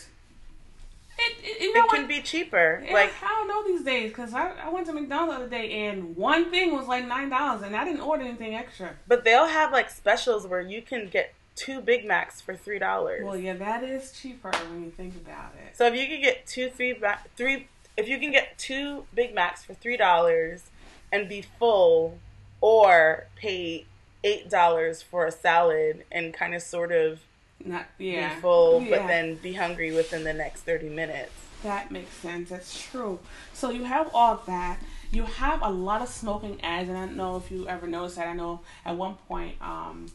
It, 1.17 1.35
it, 1.43 1.61
you 1.61 1.73
know 1.73 1.79
It 1.81 1.87
what? 1.87 1.95
can 1.95 2.07
be 2.07 2.21
cheaper. 2.21 2.83
Yeah, 2.85 2.93
Like 2.93 3.11
I 3.23 3.27
don't 3.29 3.47
know 3.47 3.65
these 3.65 3.83
days 3.83 4.11
because 4.11 4.35
I, 4.35 4.51
I 4.63 4.69
went 4.69 4.85
to 4.85 4.93
McDonald's 4.93 5.31
the 5.39 5.45
other 5.45 5.49
day 5.49 5.87
and 5.87 6.15
one 6.15 6.51
thing 6.51 6.71
was 6.71 6.85
like 6.87 7.07
nine 7.07 7.29
dollars 7.29 7.63
and 7.63 7.75
I 7.75 7.83
didn't 7.83 8.01
order 8.01 8.23
anything 8.23 8.53
extra. 8.53 8.91
but 9.07 9.23
they'll 9.23 9.47
have 9.47 9.71
like 9.71 9.89
specials 9.89 10.45
where 10.45 10.61
you 10.61 10.83
can 10.83 11.07
get 11.07 11.33
two 11.55 11.81
Big 11.81 12.05
Macs 12.05 12.39
for 12.39 12.55
three 12.55 12.77
dollars. 12.77 13.23
Well, 13.25 13.35
yeah, 13.35 13.53
that 13.55 13.83
is 13.83 14.11
cheaper 14.11 14.51
when 14.69 14.83
you 14.83 14.91
think 14.91 15.15
about 15.15 15.53
it. 15.55 15.75
So 15.75 15.87
if 15.87 15.95
you 15.95 16.05
can 16.05 16.21
get 16.21 16.45
two, 16.45 16.69
three, 16.69 16.93
ba- 16.93 17.21
three, 17.35 17.67
if 17.97 18.07
you 18.07 18.19
can 18.19 18.29
get 18.31 18.55
two 18.59 19.05
Big 19.15 19.33
Macs 19.33 19.63
for 19.65 19.73
three 19.73 19.97
dollars 19.97 20.65
and 21.11 21.27
be 21.27 21.41
full, 21.41 22.19
or 22.61 23.25
pay 23.35 23.87
eight 24.23 24.51
dollars 24.51 25.01
for 25.01 25.25
a 25.25 25.31
salad 25.31 26.05
and 26.11 26.31
kind 26.31 26.53
of 26.53 26.61
sort 26.61 26.91
of 26.91 27.21
Not 27.63 27.85
yeah, 27.97 28.35
be 28.35 28.41
full, 28.41 28.81
Yeah, 28.81 28.97
but 28.97 29.07
then 29.07 29.35
be 29.35 29.53
hungry 29.53 29.91
within 29.91 30.23
the 30.23 30.33
next 30.33 30.61
thirty 30.61 30.89
minutes. 30.89 31.31
that 31.63 31.91
makes 31.91 32.11
sense. 32.13 32.49
That's 32.49 32.79
true. 32.89 33.19
So 33.53 33.69
you 33.71 33.83
have 33.83 34.09
all 34.13 34.41
that. 34.47 34.79
You 35.11 35.23
have 35.23 35.61
a 35.61 35.69
lot 35.69 36.01
of 36.01 36.09
smoking 36.09 36.61
ads, 36.63 36.89
and 36.89 36.97
I 36.97 37.05
don't 37.05 37.15
know 37.17 37.37
if 37.37 37.49
you 37.49 37.67
ever 37.67 37.87
noticed 37.87 38.17
that. 38.17 38.27
I 38.27 38.33
know 38.33 38.61
at 38.85 38.95
one 38.95 39.15
point, 39.27 39.55
um, 39.61 40.07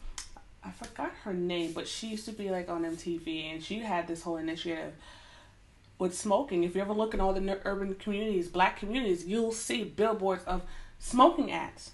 I 0.65 0.71
forgot 0.71 1.13
her 1.25 1.33
name, 1.35 1.73
but 1.73 1.89
she 1.89 2.09
used 2.09 2.27
to 2.27 2.33
be 2.33 2.51
like 2.51 2.69
on 2.69 2.85
MTV, 2.85 3.53
and 3.53 3.63
she 3.63 3.81
had 3.81 4.07
this 4.07 4.23
whole 4.23 4.37
initiative 4.37 4.93
with 5.99 6.17
smoking. 6.17 6.63
If 6.65 6.75
you 6.75 6.81
ever 6.83 6.93
look 6.93 7.15
in 7.15 7.21
all 7.21 7.33
the 7.33 7.61
urban 7.65 7.95
communities, 7.97 8.49
black 8.49 8.79
communities, 8.79 9.25
you'll 9.27 9.53
see 9.53 9.83
billboards 9.85 10.45
of 10.45 10.63
smoking 10.99 11.51
ads. 11.51 11.93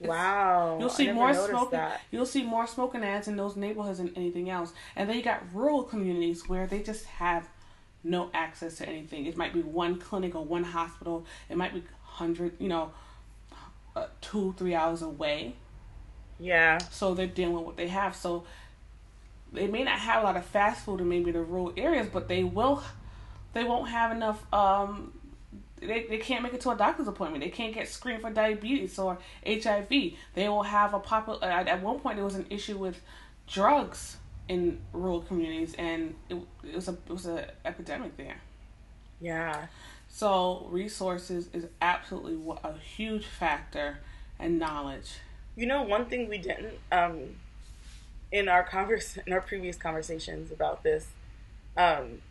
Wow, 0.00 0.78
You'll 0.80 0.88
see 0.88 1.12
more 1.12 1.34
smoking. 1.34 1.78
That. 1.78 2.00
You'll 2.10 2.26
see 2.26 2.42
more 2.42 2.66
smoking 2.66 3.04
ads 3.04 3.28
in 3.28 3.36
those 3.36 3.54
neighborhoods 3.54 3.98
than 3.98 4.12
anything 4.16 4.48
else. 4.48 4.72
And 4.96 5.08
then 5.08 5.16
you 5.16 5.22
got 5.22 5.42
rural 5.52 5.82
communities 5.82 6.48
where 6.48 6.66
they 6.66 6.82
just 6.82 7.04
have 7.04 7.48
no 8.02 8.30
access 8.32 8.78
to 8.78 8.88
anything. 8.88 9.26
It 9.26 9.36
might 9.36 9.52
be 9.52 9.60
one 9.60 9.98
clinic 9.98 10.34
or 10.34 10.44
one 10.44 10.64
hospital. 10.64 11.26
It 11.50 11.56
might 11.56 11.74
be 11.74 11.82
hundred, 12.02 12.52
you 12.58 12.68
know, 12.68 12.92
uh, 13.94 14.06
two 14.20 14.54
three 14.56 14.74
hours 14.74 15.02
away. 15.02 15.54
Yeah, 16.38 16.78
So 16.78 17.12
they're 17.12 17.26
dealing 17.26 17.54
with 17.54 17.64
what 17.64 17.76
they 17.76 17.88
have. 17.88 18.16
So 18.16 18.44
they 19.52 19.66
may 19.66 19.84
not 19.84 19.98
have 19.98 20.22
a 20.22 20.24
lot 20.24 20.36
of 20.36 20.46
fast 20.46 20.86
food 20.86 21.00
in 21.00 21.08
maybe 21.08 21.30
the 21.30 21.42
rural 21.42 21.72
areas, 21.76 22.08
but 22.10 22.28
they 22.28 22.44
will. 22.44 22.82
They 23.52 23.64
won't 23.64 23.90
have 23.90 24.12
enough. 24.12 24.42
Um, 24.52 25.12
they, 25.80 26.06
they 26.08 26.18
can't 26.18 26.42
make 26.42 26.54
it 26.54 26.60
to 26.62 26.70
a 26.70 26.76
doctor's 26.76 27.08
appointment. 27.08 27.42
They 27.42 27.50
can't 27.50 27.74
get 27.74 27.88
screened 27.88 28.22
for 28.22 28.30
diabetes 28.30 28.98
or 28.98 29.18
HIV. 29.46 29.88
They 30.34 30.48
will 30.48 30.62
have 30.62 30.94
a 30.94 30.98
popular. 30.98 31.44
At, 31.44 31.68
at 31.68 31.82
one 31.82 32.00
point, 32.00 32.16
there 32.16 32.24
was 32.24 32.34
an 32.34 32.46
issue 32.50 32.78
with 32.78 33.00
drugs 33.46 34.16
in 34.48 34.80
rural 34.92 35.20
communities, 35.20 35.74
and 35.78 36.14
it, 36.28 36.36
it 36.64 36.74
was 36.74 36.88
a 36.88 36.92
it 36.92 37.10
was 37.10 37.26
a 37.26 37.50
epidemic 37.64 38.16
there. 38.16 38.40
yeah. 39.20 39.66
So 40.12 40.66
resources 40.70 41.48
is 41.52 41.66
absolutely 41.80 42.36
a 42.64 42.76
huge 42.76 43.26
factor, 43.26 43.98
and 44.40 44.58
knowledge. 44.58 45.18
You 45.56 45.66
know, 45.66 45.82
one 45.82 46.06
thing 46.06 46.28
we 46.28 46.38
didn't 46.38 46.78
um, 46.90 47.36
in 48.32 48.48
our 48.48 48.62
converse 48.62 49.18
in 49.26 49.32
our 49.32 49.40
previous 49.40 49.76
conversations 49.76 50.50
about 50.50 50.82
this. 50.82 51.06
Um, 51.76 52.22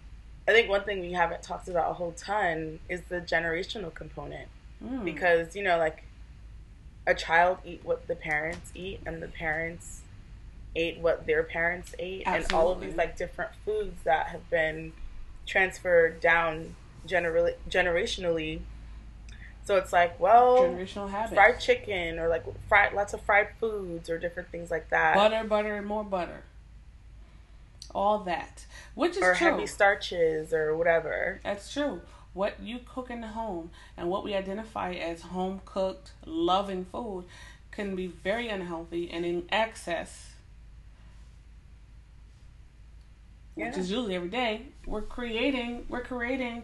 I 0.47 0.51
think 0.51 0.69
one 0.69 0.83
thing 0.83 0.99
we 1.01 1.11
haven't 1.13 1.43
talked 1.43 1.67
about 1.67 1.91
a 1.91 1.93
whole 1.93 2.11
ton 2.13 2.79
is 2.89 3.01
the 3.09 3.21
generational 3.21 3.93
component 3.93 4.47
Mm. 4.83 5.03
because 5.03 5.55
you 5.57 5.63
know, 5.63 5.77
like 5.77 6.03
a 7.05 7.13
child 7.13 7.57
eat 7.65 7.81
what 7.83 8.07
the 8.07 8.15
parents 8.15 8.71
eat, 8.73 9.01
and 9.05 9.21
the 9.21 9.27
parents 9.27 10.01
ate 10.75 10.99
what 10.99 11.25
their 11.27 11.43
parents 11.43 11.93
ate, 11.99 12.23
and 12.25 12.51
all 12.53 12.71
of 12.71 12.79
these 12.79 12.95
like 12.95 13.17
different 13.17 13.51
foods 13.65 14.03
that 14.03 14.27
have 14.27 14.49
been 14.49 14.93
transferred 15.45 16.19
down 16.21 16.75
genera- 17.05 17.53
generationally. 17.69 18.61
So 19.65 19.75
it's 19.75 19.91
like, 19.91 20.19
well, 20.19 20.59
generational 20.59 21.09
habits. 21.09 21.33
fried 21.33 21.59
chicken 21.59 22.17
or 22.17 22.27
like 22.27 22.43
fried 22.67 22.93
lots 22.93 23.13
of 23.13 23.21
fried 23.21 23.49
foods 23.59 24.09
or 24.09 24.17
different 24.17 24.49
things 24.49 24.71
like 24.71 24.89
that 24.89 25.15
butter, 25.15 25.43
butter, 25.47 25.75
and 25.75 25.85
more 25.85 26.03
butter. 26.03 26.43
All 27.93 28.19
that, 28.19 28.65
which 28.95 29.17
is 29.17 29.23
or 29.23 29.33
true. 29.35 29.51
heavy 29.51 29.67
starches 29.67 30.53
or 30.53 30.75
whatever 30.75 31.39
That's 31.43 31.71
true. 31.71 32.01
What 32.33 32.59
you 32.61 32.79
cook 32.85 33.09
in 33.09 33.21
the 33.21 33.29
home 33.29 33.71
and 33.97 34.09
what 34.09 34.23
we 34.23 34.35
identify 34.35 34.93
as 34.93 35.21
home 35.23 35.61
cooked, 35.65 36.11
loving 36.25 36.85
food 36.85 37.25
can 37.71 37.95
be 37.95 38.07
very 38.07 38.49
unhealthy 38.49 39.09
and 39.09 39.25
in 39.25 39.45
excess, 39.51 40.33
which 43.55 43.77
is 43.77 43.89
usually 43.89 44.15
every 44.15 44.29
day. 44.29 44.67
We're 44.85 45.01
creating, 45.01 45.85
we're 45.89 46.01
creating 46.03 46.63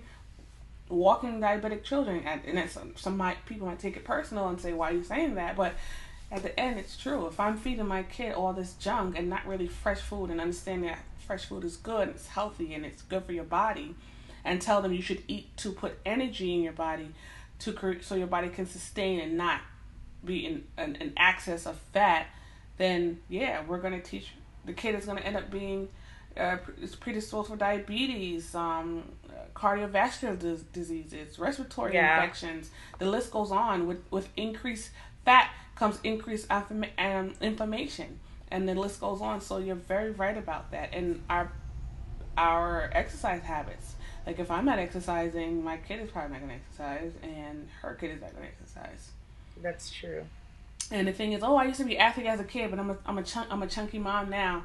walking 0.87 1.39
diabetic 1.41 1.83
children, 1.83 2.21
and 2.25 2.41
and 2.45 2.57
that's, 2.57 2.77
some 2.95 3.17
might 3.17 3.43
people 3.45 3.67
might 3.67 3.79
take 3.79 3.97
it 3.97 4.03
personal 4.05 4.47
and 4.47 4.61
say, 4.61 4.71
"Why 4.73 4.91
are 4.91 4.93
you 4.93 5.03
saying 5.03 5.35
that?" 5.35 5.55
But 5.55 5.73
at 6.31 6.43
the 6.43 6.57
end, 6.59 6.79
it's 6.79 6.97
true. 6.97 7.27
If 7.27 7.39
I'm 7.39 7.57
feeding 7.57 7.87
my 7.87 8.03
kid 8.03 8.33
all 8.33 8.53
this 8.53 8.73
junk 8.73 9.17
and 9.17 9.29
not 9.29 9.45
really 9.47 9.67
fresh 9.67 9.99
food, 9.99 10.29
and 10.29 10.39
understanding 10.39 10.89
that 10.89 10.99
fresh 11.25 11.45
food 11.45 11.63
is 11.63 11.77
good, 11.77 12.07
and 12.07 12.11
it's 12.11 12.27
healthy, 12.27 12.73
and 12.73 12.85
it's 12.85 13.01
good 13.01 13.23
for 13.25 13.31
your 13.33 13.43
body, 13.43 13.95
and 14.43 14.61
tell 14.61 14.81
them 14.81 14.93
you 14.93 15.01
should 15.01 15.23
eat 15.27 15.55
to 15.57 15.71
put 15.71 15.97
energy 16.05 16.53
in 16.53 16.61
your 16.61 16.73
body, 16.73 17.09
to 17.59 17.73
cre- 17.73 18.01
so 18.01 18.15
your 18.15 18.27
body 18.27 18.49
can 18.49 18.65
sustain 18.65 19.19
and 19.19 19.37
not 19.37 19.61
be 20.23 20.45
in 20.45 20.63
an, 20.77 20.97
an 20.99 21.13
excess 21.17 21.65
of 21.65 21.77
fat, 21.93 22.27
then 22.77 23.19
yeah, 23.29 23.61
we're 23.67 23.77
gonna 23.79 24.01
teach 24.01 24.29
the 24.65 24.73
kid 24.73 24.95
is 24.95 25.05
gonna 25.05 25.21
end 25.21 25.35
up 25.37 25.49
being 25.51 25.87
uh, 26.37 26.57
is 26.81 26.95
predisposed 26.95 27.49
for 27.49 27.55
diabetes, 27.55 28.53
um, 28.55 29.03
cardiovascular 29.55 30.37
dis- 30.37 30.61
diseases, 30.73 31.39
respiratory 31.39 31.93
Yeah. 31.93 32.21
infections. 32.21 32.69
The 32.99 33.05
list 33.09 33.31
goes 33.31 33.51
on. 33.51 33.87
With 33.87 33.99
with 34.11 34.27
increased 34.35 34.89
fat 35.23 35.49
comes 35.75 35.99
increased 36.03 36.47
um, 36.51 37.33
inflammation, 37.41 38.19
and 38.51 38.67
the 38.67 38.75
list 38.75 38.99
goes 38.99 39.21
on. 39.21 39.41
So 39.41 39.57
you're 39.57 39.75
very 39.75 40.11
right 40.11 40.37
about 40.37 40.71
that. 40.71 40.93
And 40.93 41.21
our 41.29 41.51
our 42.37 42.89
exercise 42.93 43.41
habits. 43.43 43.95
Like 44.25 44.39
if 44.39 44.49
I'm 44.51 44.65
not 44.65 44.79
exercising, 44.79 45.63
my 45.63 45.77
kid 45.77 45.99
is 46.01 46.11
probably 46.11 46.33
not 46.33 46.41
gonna 46.41 46.55
exercise, 46.55 47.13
and 47.23 47.69
her 47.81 47.93
kid 47.95 48.11
is 48.11 48.21
not 48.21 48.33
gonna 48.33 48.47
exercise. 48.47 49.11
that's 49.61 49.89
true 49.91 50.25
And 50.91 51.07
the 51.07 51.13
thing 51.13 51.33
is, 51.33 51.43
oh, 51.43 51.55
I 51.55 51.65
used 51.65 51.79
to 51.79 51.85
be 51.85 51.97
athlete 51.97 52.27
as 52.27 52.39
a 52.39 52.43
kid, 52.43 52.69
but 52.69 52.79
I'm 52.79 52.91
a 52.91 52.97
I'm 53.05 53.17
a 53.17 53.23
chunk 53.23 53.47
I'm 53.51 53.63
a 53.63 53.67
chunky 53.67 53.99
mom 53.99 54.29
now. 54.29 54.63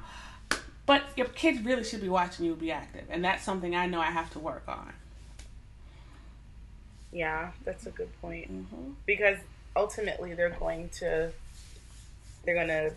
But 0.87 1.05
your 1.17 1.29
kids 1.29 1.63
really 1.65 1.85
should 1.85 2.01
be 2.01 2.09
watching 2.09 2.47
you 2.47 2.55
be 2.57 2.73
active, 2.73 3.05
and 3.11 3.25
that's 3.25 3.45
something 3.45 3.75
I 3.77 3.87
know 3.87 4.01
I 4.01 4.11
have 4.11 4.31
to 4.33 4.39
work 4.41 4.65
on. 4.69 4.93
yeah 7.13 7.51
that's 7.65 7.87
a 7.87 7.91
good 7.91 8.09
point 8.21 8.47
hmm 8.47 8.93
because 9.07 9.39
ultimately 9.77 10.35
they're 10.35 10.51
going 10.51 10.89
to 10.89 11.31
they're 12.45 12.55
going 12.55 12.69
to 12.69 12.93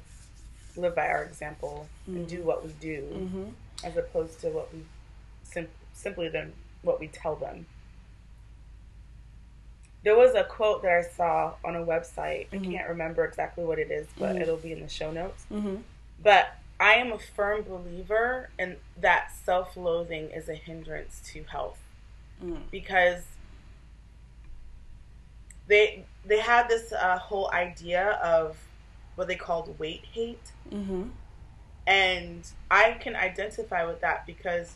live 0.75 0.95
by 0.95 1.07
our 1.07 1.23
example 1.23 1.87
and 2.07 2.27
do 2.27 2.41
what 2.43 2.65
we 2.65 2.71
do 2.79 3.01
hmm 3.31 3.49
as 3.87 3.97
opposed 3.97 4.39
to 4.39 4.47
what 4.49 4.73
we 4.73 4.79
sim- 5.43 5.67
simply 5.93 6.29
than 6.29 6.53
what 6.83 6.99
we 7.01 7.07
tell 7.07 7.35
them. 7.35 7.65
There 10.03 10.15
was 10.15 10.35
a 10.35 10.43
quote 10.43 10.81
that 10.83 10.91
i 10.91 11.01
saw 11.01 11.53
on 11.63 11.75
a 11.75 11.85
website. 11.85 12.47
I 12.51 12.57
Mhm. 12.57 12.71
can't 12.71 12.89
remember 12.89 13.23
exactly 13.25 13.63
what 13.63 13.79
it 13.79 13.91
is 13.91 14.07
but 14.17 14.35
Mhm. 14.35 14.41
it'll 14.41 14.57
be 14.57 14.71
in 14.71 14.79
the 14.81 14.87
show 14.89 15.11
notes. 15.11 15.43
Hmm 15.45 15.77
But 16.21 16.55
I 16.79 16.93
am 16.95 17.11
a 17.11 17.19
firm 17.19 17.63
believer 17.63 18.49
in 18.57 18.77
that 18.97 19.31
self 19.31 19.75
loathing 19.77 20.31
is 20.31 20.47
a 20.49 20.55
hindrance 20.55 21.21
to 21.33 21.43
health. 21.43 21.79
Mm. 22.41 22.69
Because 22.71 23.23
they 25.67 26.05
they 26.25 26.39
had 26.39 26.67
this 26.69 26.91
uh, 26.91 27.17
whole 27.19 27.49
idea 27.51 28.11
of 28.13 28.57
what 29.15 29.27
they 29.27 29.35
called 29.35 29.77
weight 29.79 30.05
hate, 30.11 30.51
hmm 30.69 31.03
And 31.85 32.47
I 32.71 32.93
can 32.93 33.15
identify 33.15 33.85
with 33.85 34.01
that 34.01 34.25
because 34.25 34.75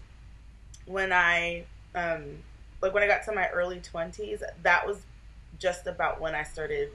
when 0.85 1.11
I 1.11 1.65
um 1.95 2.43
like 2.81 2.93
when 2.93 3.03
I 3.03 3.07
got 3.07 3.23
to 3.25 3.33
my 3.33 3.49
early 3.49 3.79
20s, 3.79 4.43
that 4.63 4.87
was 4.87 5.01
just 5.59 5.87
about 5.87 6.21
when 6.21 6.35
I 6.35 6.43
started 6.43 6.89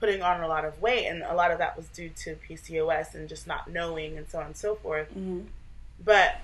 putting 0.00 0.22
on 0.22 0.42
a 0.42 0.48
lot 0.48 0.64
of 0.64 0.80
weight 0.80 1.06
and 1.06 1.22
a 1.22 1.34
lot 1.34 1.50
of 1.50 1.58
that 1.58 1.76
was 1.76 1.88
due 1.88 2.10
to 2.10 2.36
PCOS 2.48 3.14
and 3.14 3.28
just 3.28 3.46
not 3.46 3.68
knowing 3.70 4.16
and 4.16 4.28
so 4.28 4.38
on 4.38 4.46
and 4.46 4.56
so 4.56 4.74
forth. 4.74 5.08
Mm-hmm. 5.10 5.40
But 6.04 6.40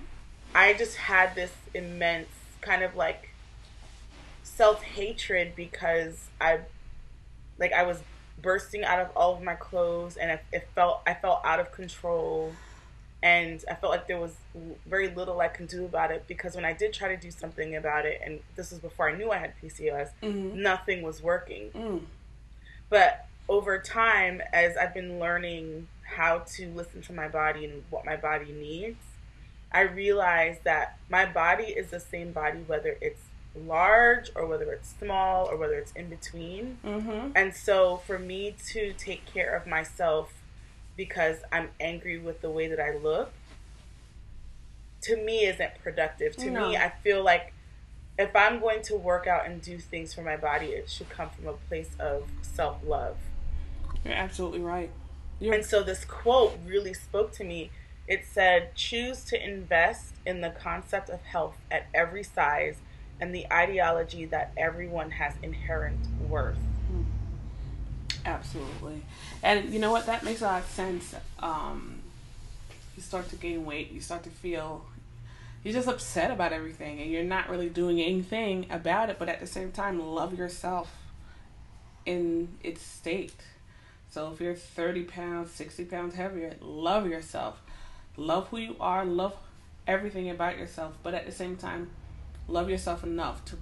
I 0.54 0.74
just 0.74 0.96
had 0.96 1.34
this 1.34 1.52
immense 1.74 2.28
kind 2.60 2.82
of 2.82 2.96
like 2.96 3.30
self-hatred 4.42 5.54
because 5.56 6.28
I 6.40 6.60
like 7.58 7.72
I 7.72 7.84
was 7.84 8.02
bursting 8.42 8.84
out 8.84 8.98
of 8.98 9.08
all 9.16 9.34
of 9.36 9.42
my 9.42 9.54
clothes 9.54 10.16
and 10.16 10.30
it, 10.32 10.44
it 10.52 10.68
felt 10.74 11.00
I 11.06 11.14
felt 11.14 11.40
out 11.44 11.60
of 11.60 11.70
control 11.72 12.52
and 13.22 13.62
I 13.70 13.74
felt 13.74 13.92
like 13.92 14.08
there 14.08 14.18
was 14.18 14.34
very 14.84 15.08
little 15.14 15.40
I 15.40 15.46
can 15.48 15.66
do 15.66 15.84
about 15.84 16.10
it 16.10 16.24
because 16.26 16.56
when 16.56 16.64
I 16.64 16.72
did 16.72 16.92
try 16.92 17.06
to 17.08 17.16
do 17.16 17.30
something 17.30 17.76
about 17.76 18.04
it, 18.04 18.20
and 18.24 18.40
this 18.56 18.72
was 18.72 18.80
before 18.80 19.08
I 19.08 19.14
knew 19.16 19.30
I 19.30 19.36
had 19.38 19.54
PCOS, 19.62 20.10
Mhm. 20.22 20.54
nothing 20.54 21.02
was 21.02 21.22
working. 21.22 21.70
Mm. 21.70 22.04
But 22.88 23.26
over 23.48 23.78
time, 23.78 24.42
as 24.52 24.76
I've 24.76 24.92
been 24.92 25.20
learning 25.20 25.86
how 26.02 26.40
to 26.40 26.68
listen 26.74 27.00
to 27.02 27.12
my 27.12 27.28
body 27.28 27.64
and 27.64 27.84
what 27.90 28.04
my 28.04 28.16
body 28.16 28.50
needs, 28.52 28.98
I 29.70 29.82
realized 29.82 30.64
that 30.64 30.98
my 31.08 31.24
body 31.24 31.66
is 31.66 31.90
the 31.90 32.00
same 32.00 32.32
body 32.32 32.58
whether 32.66 32.98
it's 33.00 33.22
large 33.54 34.30
or 34.34 34.46
whether 34.46 34.72
it's 34.72 34.94
small 34.98 35.46
or 35.46 35.56
whether 35.56 35.74
it's 35.74 35.92
in 35.92 36.08
between. 36.08 36.78
Mm-hmm. 36.84 37.32
And 37.36 37.54
so 37.54 37.98
for 38.06 38.18
me 38.18 38.54
to 38.68 38.92
take 38.94 39.26
care 39.26 39.54
of 39.54 39.66
myself 39.66 40.32
because 40.96 41.38
I'm 41.50 41.70
angry 41.80 42.18
with 42.18 42.40
the 42.40 42.50
way 42.50 42.68
that 42.68 42.80
I 42.80 42.96
look, 42.96 43.32
to 45.02 45.16
me 45.16 45.44
isn't 45.44 45.82
productive. 45.82 46.36
To 46.36 46.50
No. 46.50 46.68
me, 46.68 46.76
I 46.76 46.90
feel 47.02 47.22
like 47.24 47.52
if 48.18 48.34
I'm 48.36 48.60
going 48.60 48.82
to 48.82 48.96
work 48.96 49.26
out 49.26 49.46
and 49.46 49.60
do 49.60 49.78
things 49.78 50.14
for 50.14 50.22
my 50.22 50.36
body, 50.36 50.66
it 50.66 50.88
should 50.90 51.08
come 51.08 51.30
from 51.30 51.46
a 51.48 51.54
place 51.54 51.90
of 51.98 52.24
self 52.42 52.78
love. 52.84 53.16
You're 54.04 54.14
absolutely 54.14 54.60
right. 54.60 54.90
You're 55.40 55.54
And 55.54 55.64
so 55.64 55.82
this 55.82 56.04
quote 56.04 56.58
really 56.66 56.94
spoke 56.94 57.32
to 57.32 57.44
me. 57.44 57.70
It 58.06 58.24
said, 58.30 58.74
Choose 58.74 59.24
to 59.24 59.42
invest 59.42 60.14
in 60.26 60.40
the 60.40 60.50
concept 60.50 61.08
of 61.08 61.22
health 61.22 61.56
at 61.70 61.86
every 61.94 62.22
size 62.22 62.76
and 63.20 63.34
the 63.34 63.46
ideology 63.52 64.24
that 64.26 64.52
everyone 64.56 65.10
has 65.12 65.34
inherent 65.42 66.00
worth. 66.28 66.58
Absolutely. 68.24 69.02
And 69.42 69.72
you 69.72 69.78
know 69.78 69.90
what? 69.90 70.06
That 70.06 70.22
makes 70.22 70.42
a 70.42 70.44
lot 70.44 70.62
of 70.62 70.68
sense. 70.68 71.14
Um, 71.40 72.00
you 72.96 73.02
start 73.02 73.28
to 73.30 73.36
gain 73.36 73.64
weight, 73.64 73.90
you 73.90 74.00
start 74.00 74.22
to 74.24 74.30
feel 74.30 74.84
you're 75.62 75.74
just 75.74 75.88
upset 75.88 76.30
about 76.30 76.52
everything 76.52 77.00
and 77.00 77.10
you're 77.10 77.22
not 77.22 77.48
really 77.48 77.68
doing 77.68 78.00
anything 78.00 78.66
about 78.70 79.10
it, 79.10 79.18
but 79.18 79.28
at 79.28 79.40
the 79.40 79.46
same 79.46 79.70
time, 79.70 80.00
love 80.00 80.36
yourself 80.36 80.96
in 82.04 82.48
its 82.62 82.82
state. 82.82 83.40
So 84.10 84.32
if 84.32 84.40
you're 84.40 84.54
30 84.54 85.04
pounds, 85.04 85.52
60 85.52 85.84
pounds 85.84 86.14
heavier, 86.14 86.56
love 86.60 87.06
yourself. 87.06 87.62
Love 88.16 88.48
who 88.48 88.58
you 88.58 88.76
are, 88.80 89.04
love 89.04 89.36
everything 89.86 90.28
about 90.28 90.58
yourself, 90.58 90.94
but 91.02 91.14
at 91.14 91.26
the 91.26 91.32
same 91.32 91.56
time, 91.56 91.90
love 92.52 92.68
yourself 92.68 93.02
enough 93.02 93.44
to 93.46 93.56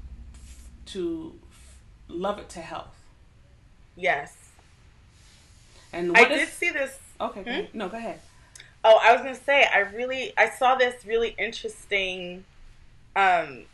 to 0.86 1.38
love 2.08 2.38
it 2.38 2.48
to 2.50 2.60
health. 2.60 2.96
Yes. 3.96 4.36
And 5.92 6.16
I 6.16 6.24
did 6.24 6.40
is 6.40 6.48
see 6.48 6.70
this 6.70 6.98
Okay, 7.20 7.42
Hmm? 7.42 7.48
ahead. 7.48 7.68
no, 7.74 7.88
go 7.88 7.96
ahead. 7.98 8.20
Oh, 8.82 8.98
I 9.02 9.12
was 9.12 9.20
gonna 9.22 9.34
say 9.34 9.66
I 9.72 9.80
really 9.80 10.32
I 10.36 10.48
saw 10.50 10.74
this 10.74 11.04
really 11.06 11.34
interesting 11.38 12.44
um 13.14 13.64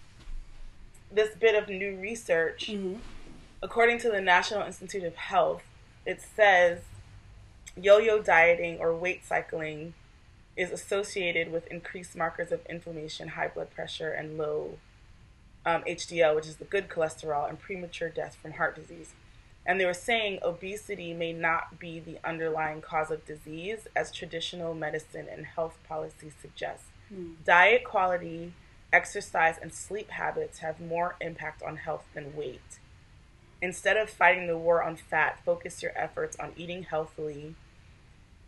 this 1.10 1.34
bit 1.36 1.54
of 1.60 1.68
new 1.68 1.96
research. 1.96 2.66
Mm-hmm. 2.68 2.96
According 3.62 3.98
to 4.00 4.10
the 4.10 4.20
National 4.20 4.62
Institute 4.62 5.04
of 5.04 5.14
Health, 5.16 5.62
it 6.04 6.20
says 6.20 6.80
yo-yo 7.80 8.20
dieting 8.20 8.78
or 8.80 8.94
weight 8.94 9.24
cycling 9.24 9.94
is 10.56 10.70
associated 10.70 11.52
with 11.52 11.66
increased 11.68 12.16
markers 12.16 12.50
of 12.50 12.64
inflammation, 12.66 13.28
high 13.28 13.48
blood 13.48 13.70
pressure, 13.74 14.10
and 14.10 14.36
low 14.38 14.78
um, 15.66 15.82
HDL, 15.82 16.34
which 16.34 16.46
is 16.46 16.56
the 16.56 16.64
good 16.64 16.88
cholesterol, 16.88 17.48
and 17.48 17.58
premature 17.58 18.08
death 18.08 18.36
from 18.40 18.52
heart 18.52 18.76
disease. 18.76 19.12
And 19.66 19.80
they 19.80 19.84
were 19.84 19.94
saying 19.94 20.38
obesity 20.42 21.12
may 21.12 21.32
not 21.32 21.80
be 21.80 21.98
the 21.98 22.18
underlying 22.24 22.80
cause 22.80 23.10
of 23.10 23.26
disease, 23.26 23.88
as 23.96 24.12
traditional 24.12 24.74
medicine 24.74 25.26
and 25.30 25.44
health 25.44 25.76
policy 25.88 26.32
suggest. 26.40 26.84
Diet 27.44 27.82
quality, 27.84 28.52
exercise, 28.92 29.56
and 29.60 29.74
sleep 29.74 30.10
habits 30.10 30.58
have 30.60 30.80
more 30.80 31.16
impact 31.20 31.62
on 31.62 31.78
health 31.78 32.04
than 32.14 32.36
weight. 32.36 32.78
Instead 33.60 33.96
of 33.96 34.08
fighting 34.08 34.46
the 34.46 34.56
war 34.56 34.82
on 34.84 34.94
fat, 34.94 35.40
focus 35.44 35.82
your 35.82 35.92
efforts 35.96 36.36
on 36.38 36.52
eating 36.56 36.84
healthily, 36.84 37.56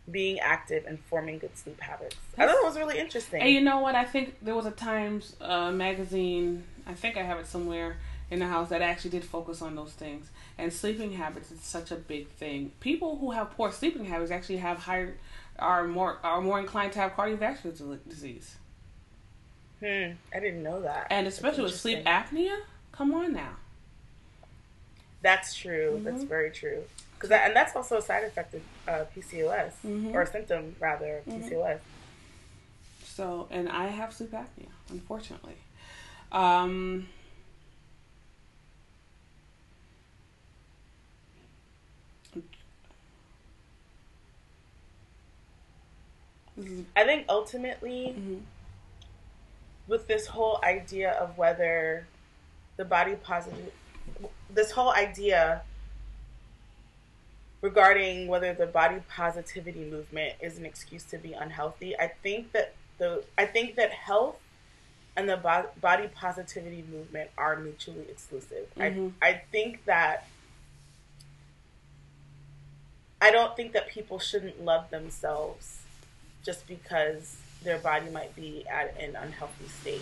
being 0.09 0.39
active, 0.39 0.85
and 0.85 0.99
forming 1.09 1.37
good 1.37 1.57
sleep 1.57 1.81
habits. 1.81 2.15
I 2.37 2.45
thought 2.45 2.55
it 2.55 2.63
was 2.65 2.77
really 2.77 2.97
interesting. 2.97 3.41
And 3.41 3.49
you 3.49 3.59
know 3.59 3.79
what? 3.79 3.95
I 3.95 4.05
think 4.05 4.35
there 4.41 4.55
was 4.55 4.65
a 4.65 4.71
Times 4.71 5.35
uh, 5.41 5.71
magazine. 5.71 6.63
I 6.89 6.93
think 6.93 7.17
I 7.17 7.21
have 7.21 7.37
it 7.37 7.45
somewhere 7.45 7.97
in 8.31 8.39
the 8.39 8.47
house 8.47 8.69
that 8.69 8.81
actually 8.81 9.11
did 9.11 9.23
focus 9.23 9.61
on 9.61 9.75
those 9.75 9.91
things. 9.91 10.29
And 10.57 10.73
sleeping 10.73 11.13
habits 11.13 11.51
is 11.51 11.61
such 11.61 11.91
a 11.91 11.95
big 11.95 12.27
thing. 12.29 12.71
People 12.79 13.17
who 13.19 13.29
have 13.31 13.51
poor 13.51 13.71
sleeping 13.71 14.05
habits 14.05 14.31
actually 14.31 14.57
have 14.57 14.79
higher, 14.79 15.15
are 15.59 15.85
more 15.87 16.17
are 16.23 16.41
more 16.41 16.59
inclined 16.59 16.93
to 16.93 16.99
have 16.99 17.11
cardiovascular 17.13 17.99
disease. 18.09 18.55
Hmm, 19.79 20.13
I 20.33 20.39
didn't 20.39 20.63
know 20.63 20.81
that. 20.81 21.07
And 21.11 21.27
especially 21.27 21.63
with 21.63 21.75
sleep 21.75 22.03
apnea. 22.05 22.57
Come 22.91 23.13
on 23.13 23.33
now. 23.33 23.51
That's 25.21 25.53
true. 25.53 26.01
That's 26.03 26.23
Mhm. 26.23 26.27
very 26.27 26.49
true. 26.51 26.83
Because 27.13 27.29
that, 27.29 27.47
and 27.47 27.55
that's 27.55 27.75
also 27.75 27.97
a 27.97 28.01
side 28.01 28.23
effect 28.23 28.53
of 28.55 28.61
uh, 28.87 29.05
PCOS 29.15 29.73
Mhm. 29.85 30.13
or 30.13 30.23
a 30.23 30.27
symptom 30.27 30.75
rather 30.79 31.17
of 31.19 31.25
Mhm. 31.25 31.49
PCOS. 31.49 31.79
So, 33.03 33.47
and 33.51 33.69
I 33.69 33.87
have 33.87 34.13
sleep 34.13 34.31
apnea, 34.31 34.69
unfortunately. 34.89 35.57
Um, 36.31 37.07
I 46.95 47.03
think 47.05 47.25
ultimately 47.29 48.15
mhm. 48.17 48.41
with 49.87 50.07
this 50.07 50.27
whole 50.27 50.59
idea 50.63 51.11
of 51.11 51.37
whether 51.37 52.05
the 52.77 52.85
body 52.85 53.15
positive, 53.15 53.71
this 54.49 54.71
whole 54.71 54.91
idea 54.91 55.61
regarding 57.61 58.27
whether 58.27 58.53
the 58.53 58.67
body 58.67 59.01
positivity 59.09 59.85
movement 59.85 60.35
is 60.41 60.57
an 60.57 60.65
excuse 60.65 61.03
to 61.05 61.17
be 61.17 61.33
unhealthy, 61.33 61.97
I 61.97 62.11
think 62.23 62.51
that 62.51 62.73
the 62.97 63.23
I 63.37 63.45
think 63.45 63.75
that 63.75 63.91
health 63.91 64.37
and 65.19 65.27
the 65.29 65.35
bo- 65.35 65.69
body 65.81 66.07
positivity 66.15 66.83
movement 66.89 67.29
are 67.37 67.57
mutually 67.57 68.05
exclusive. 68.09 68.67
Mhm. 68.77 69.11
I 69.21 69.27
I 69.27 69.33
think 69.51 69.83
that 69.85 70.27
I 73.21 73.31
don't 73.31 73.55
think 73.55 73.73
that 73.73 73.89
people 73.89 74.17
shouldn't 74.17 74.63
love 74.63 74.89
themselves 74.91 75.79
just 76.43 76.65
because 76.67 77.35
their 77.63 77.77
body 77.77 78.09
might 78.09 78.33
be 78.33 78.65
at 78.67 78.95
an 78.97 79.17
unhealthy 79.17 79.67
state. 79.67 80.01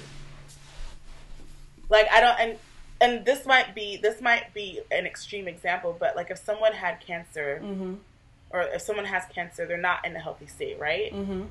Like 1.89 2.08
I 2.12 2.21
don't 2.21 2.39
and 2.39 2.60
and 3.01 3.25
this 3.25 3.45
might 3.45 3.73
be 3.73 3.97
this 3.97 4.21
might 4.21 4.53
be 4.53 4.82
an 4.91 5.08
extreme 5.08 5.47
example, 5.47 5.97
but 5.99 6.15
like 6.15 6.30
if 6.30 6.38
someone 6.38 6.73
had 6.73 6.99
cancer 6.99 7.60
Mhm. 7.63 7.97
or 8.51 8.62
if 8.62 8.82
someone 8.84 9.06
has 9.06 9.25
cancer, 9.34 9.65
they're 9.65 9.77
not 9.77 10.06
in 10.06 10.15
a 10.15 10.19
healthy 10.19 10.45
state, 10.47 10.77
right? 10.80 11.12
Mhm. 11.12 11.47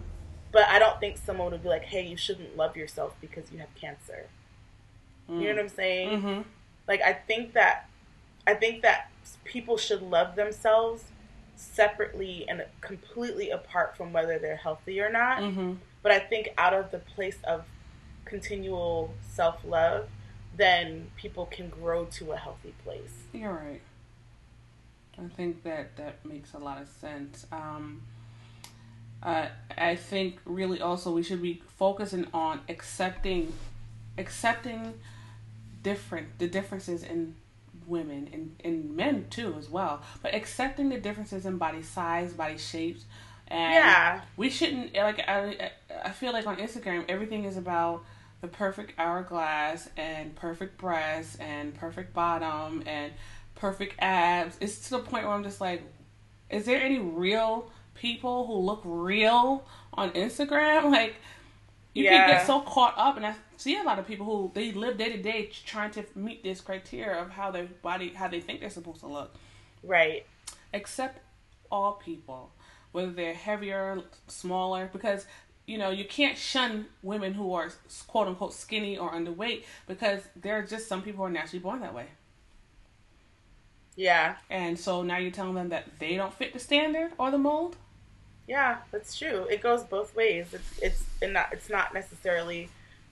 But 0.57 0.69
I 0.69 0.79
don't 0.79 0.99
think 0.99 1.19
someone 1.19 1.53
would 1.53 1.63
be 1.63 1.69
like, 1.69 1.83
"Hey, 1.83 2.07
you 2.07 2.17
shouldn't 2.17 2.57
love 2.57 2.79
yourself 2.79 3.15
because 3.21 3.53
you 3.53 3.59
have 3.59 3.69
cancer." 3.75 4.25
You 5.29 5.35
know 5.41 5.49
what 5.51 5.59
I'm 5.59 5.69
saying? 5.69 6.23
Mhm. 6.23 6.45
Like 6.89 7.03
I 7.03 7.13
think 7.13 7.53
that 7.53 7.91
I 8.47 8.55
think 8.55 8.81
that 8.81 9.11
people 9.45 9.77
should 9.77 10.01
love 10.01 10.35
themselves 10.35 11.05
separately 11.57 12.49
and 12.49 12.65
completely 12.81 13.51
apart 13.51 13.99
from 13.99 14.15
whether 14.15 14.39
they're 14.39 14.57
healthy 14.57 14.99
or 14.99 15.11
not. 15.11 15.43
Mhm. 15.43 15.77
But 16.01 16.13
I 16.13 16.21
think 16.21 16.49
out 16.57 16.73
of 16.73 16.91
the 16.91 17.01
place 17.01 17.37
of 17.45 17.67
continual 18.25 19.13
self 19.29 19.63
love, 19.63 20.09
then 20.57 21.11
people 21.17 21.45
can 21.45 21.69
grow 21.69 22.07
to 22.07 22.33
a 22.33 22.39
healthy 22.39 22.73
place. 22.83 23.27
You're 23.35 23.53
right. 23.53 23.83
I 25.19 25.29
think 25.29 25.65
that 25.65 25.97
that 25.97 26.25
makes 26.25 26.55
a 26.55 26.59
lot 26.59 26.81
of 26.81 26.89
sense. 26.89 27.47
Um, 27.53 28.07
uh, 29.23 29.47
I 29.77 29.97
think 29.97 30.39
really 30.45 30.81
also 30.81 31.13
we 31.13 31.23
should 31.23 31.43
be 31.43 31.63
focusing 31.79 32.27
on 32.33 32.61
accepting, 32.69 33.53
accepting 34.19 34.95
different 35.83 36.39
the 36.39 36.49
differences 36.49 37.03
in 37.03 37.35
women 37.87 38.29
and, 38.33 38.57
and 38.65 38.97
men 38.97 39.27
too 39.31 39.55
as 39.59 39.69
well, 39.69 40.03
but 40.23 40.35
accepting 40.35 40.89
the 40.89 40.99
differences 40.99 41.47
in 41.47 41.59
body 41.59 41.83
size, 41.83 42.33
body 42.33 42.59
shapes, 42.59 43.05
And 43.49 43.73
Yeah. 43.75 44.21
we 44.37 44.51
shouldn't 44.51 44.95
like 44.95 45.21
I 45.29 45.71
I 46.05 46.11
feel 46.11 46.33
like 46.33 46.47
on 46.47 46.57
Instagram 46.57 47.05
everything 47.09 47.45
is 47.45 47.57
about 47.57 48.03
the 48.41 48.49
perfect 48.49 48.93
hourglass 48.99 49.89
and 49.97 50.35
perfect 50.35 50.79
breasts 50.79 51.37
and 51.37 51.75
perfect 51.75 52.13
bottom 52.13 52.83
and 52.87 53.13
perfect 53.55 53.95
abs. 54.01 54.57
It's 54.61 54.89
to 54.89 54.91
the 54.91 54.99
point 54.99 55.25
where 55.25 55.33
I'm 55.35 55.45
just 55.45 55.61
like, 55.61 55.83
is 56.51 56.65
there 56.67 56.81
any 56.83 56.99
real 56.99 57.71
people 57.97 58.47
who 58.47 58.55
look 58.55 58.83
real 58.85 59.67
on 59.95 60.11
Instagram? 60.13 60.91
Like 60.91 61.17
you 61.95 62.05
can 62.05 62.29
get 62.29 62.47
so 62.47 62.61
caught 62.61 62.95
up 62.99 63.17
and 63.17 63.25
I 63.25 63.35
see 63.57 63.79
a 63.79 63.83
lot 63.83 63.99
of 63.99 64.07
people 64.07 64.27
who 64.27 64.51
they 64.55 64.71
live 64.73 64.99
day 64.99 65.11
to 65.17 65.23
day 65.23 65.51
trying 65.65 65.91
to 65.93 66.05
meet 66.15 66.43
this 66.43 66.61
criteria 66.61 67.23
of 67.23 67.31
how 67.31 67.51
their 67.51 67.65
body 67.81 68.11
how 68.11 68.29
they 68.29 68.41
think 68.41 68.61
they're 68.61 68.69
supposed 68.69 69.01
to 69.01 69.07
look 69.07 69.35
Right. 69.87 70.27
Except 70.73 71.21
all 71.71 71.93
people, 71.93 72.53
whether 72.93 73.11
they're 73.11 73.35
heavier, 73.35 74.03
smaller, 74.27 74.91
because 74.93 75.27
you 75.67 75.79
know 75.79 75.91
you 75.91 76.05
can't 76.05 76.39
shun 76.39 76.87
women 77.03 77.35
who 77.35 77.53
are 77.55 77.71
quote 78.07 78.29
unquote 78.29 78.53
skinny 78.53 78.97
or 78.97 79.11
underweight 79.11 79.65
because 79.87 80.23
there 80.37 80.59
are 80.59 80.63
just 80.63 80.87
some 80.89 81.03
people 81.03 81.19
who 81.19 81.25
are 81.25 81.31
naturally 81.31 81.63
born 81.63 81.81
that 81.81 81.95
way. 81.95 82.07
Yeah. 83.97 84.37
And 84.51 84.79
so 84.79 85.03
now 85.03 85.17
you're 85.17 85.31
telling 85.31 85.55
them 85.55 85.71
that 85.71 85.99
they 85.99 86.17
don't 86.17 86.35
fit 86.35 86.53
the 86.53 86.59
standard 86.59 87.13
or 87.19 87.31
the 87.31 87.39
mold. 87.39 87.77
Yeah, 88.47 88.79
that's 88.93 89.19
true. 89.19 89.45
It 89.51 89.61
goes 89.61 89.83
both 89.83 90.15
ways. 90.15 90.47
It's 90.53 90.79
it's 90.81 91.05
and 91.21 91.33
not 91.33 91.49
it's 91.53 91.69
not 91.69 91.93
necessarily 91.95 92.69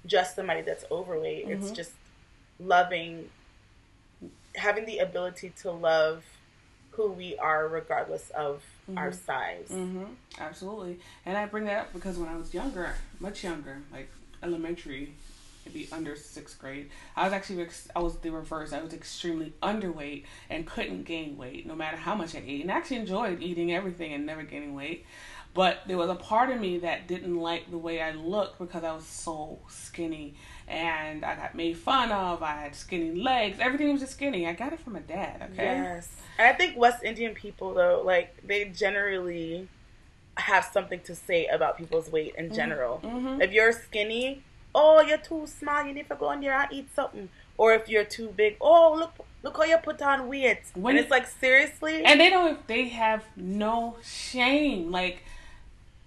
just 0.06 0.36
somebody 0.36 0.60
that's 0.62 0.84
overweight. 0.90 1.48
It's 1.48 1.70
Mhm. 1.70 1.74
just 1.76 1.92
loving 2.60 3.30
having 4.56 4.86
the 4.86 4.98
ability 4.98 5.52
to 5.62 5.70
love 5.70 6.24
who 6.92 7.10
we 7.10 7.36
are 7.38 7.66
regardless 7.66 8.30
of 8.30 8.62
our 8.96 9.10
Mhm. 9.10 9.14
size. 9.26 9.68
Mm-hmm. 9.70 10.04
Absolutely. 10.38 11.00
And 11.26 11.36
I 11.36 11.46
bring 11.46 11.64
that 11.64 11.78
up 11.80 11.92
because 11.92 12.16
when 12.18 12.28
I 12.28 12.36
was 12.36 12.54
younger, 12.54 12.94
much 13.18 13.42
younger, 13.42 13.78
like 13.92 14.08
elementary, 14.42 15.14
maybe 15.66 15.88
under 15.92 16.16
sixth 16.16 16.58
grade, 16.58 16.90
I 17.16 17.24
was 17.24 17.32
actually 17.32 17.66
I 17.94 18.00
was 18.00 18.16
the 18.18 18.30
reverse. 18.30 18.72
I 18.72 18.80
was 18.82 18.92
extremely 18.92 19.52
underweight 19.62 20.24
and 20.50 20.66
couldn't 20.66 21.04
gain 21.04 21.36
weight 21.36 21.66
no 21.66 21.74
matter 21.74 21.96
how 21.96 22.14
much 22.14 22.34
I 22.34 22.42
ate, 22.46 22.62
and 22.62 22.70
I 22.70 22.76
actually 22.76 22.98
enjoyed 22.98 23.42
eating 23.42 23.72
everything 23.72 24.12
and 24.12 24.26
never 24.26 24.42
gaining 24.42 24.74
weight. 24.74 25.04
But 25.54 25.82
there 25.86 25.96
was 25.96 26.10
a 26.10 26.16
part 26.16 26.50
of 26.50 26.60
me 26.60 26.78
that 26.78 27.06
didn't 27.06 27.36
like 27.36 27.70
the 27.70 27.78
way 27.78 28.02
I 28.02 28.10
looked 28.10 28.58
because 28.58 28.82
I 28.82 28.92
was 28.92 29.06
so 29.06 29.60
skinny 29.68 30.34
and 30.66 31.24
I 31.24 31.36
got 31.36 31.54
made 31.54 31.76
fun 31.76 32.10
of. 32.10 32.42
I 32.42 32.56
had 32.62 32.74
skinny 32.74 33.12
legs. 33.12 33.58
Everything 33.60 33.92
was 33.92 34.00
just 34.00 34.14
skinny. 34.14 34.48
I 34.48 34.52
got 34.54 34.72
it 34.72 34.80
from 34.80 34.94
my 34.94 34.98
dad, 34.98 35.42
okay? 35.52 35.64
Yes. 35.64 36.08
And 36.38 36.48
I 36.48 36.54
think 36.54 36.76
West 36.76 37.04
Indian 37.04 37.34
people 37.34 37.72
though, 37.72 38.02
like 38.04 38.36
they 38.44 38.64
generally 38.64 39.68
have 40.36 40.64
something 40.64 40.98
to 41.02 41.14
say 41.14 41.46
about 41.46 41.78
people's 41.78 42.10
weight 42.10 42.34
in 42.36 42.52
general. 42.52 43.00
Mhm. 43.04 43.40
If 43.40 43.52
you're 43.52 43.70
skinny, 43.70 44.42
oh 44.74 45.00
you're 45.02 45.18
too 45.18 45.46
small, 45.46 45.84
you 45.84 45.92
need 45.94 46.08
to 46.08 46.14
go 46.16 46.30
in 46.32 46.40
there 46.40 46.52
and 46.58 46.72
eat 46.72 46.88
something. 46.94 47.28
Or 47.56 47.72
if 47.72 47.88
you're 47.88 48.04
too 48.04 48.28
big, 48.36 48.56
oh 48.60 48.94
look 48.98 49.12
look 49.42 49.56
how 49.56 49.64
you 49.64 49.76
put 49.78 50.00
on 50.02 50.28
weight. 50.28 50.58
When- 50.74 50.96
and 50.96 51.02
it's 51.04 51.10
like 51.10 51.26
seriously? 51.26 52.04
And 52.04 52.20
they 52.20 52.30
don't. 52.30 52.66
They 52.66 52.88
have 52.88 53.24
no 53.36 53.96
shame. 54.02 54.90
Like, 54.90 55.22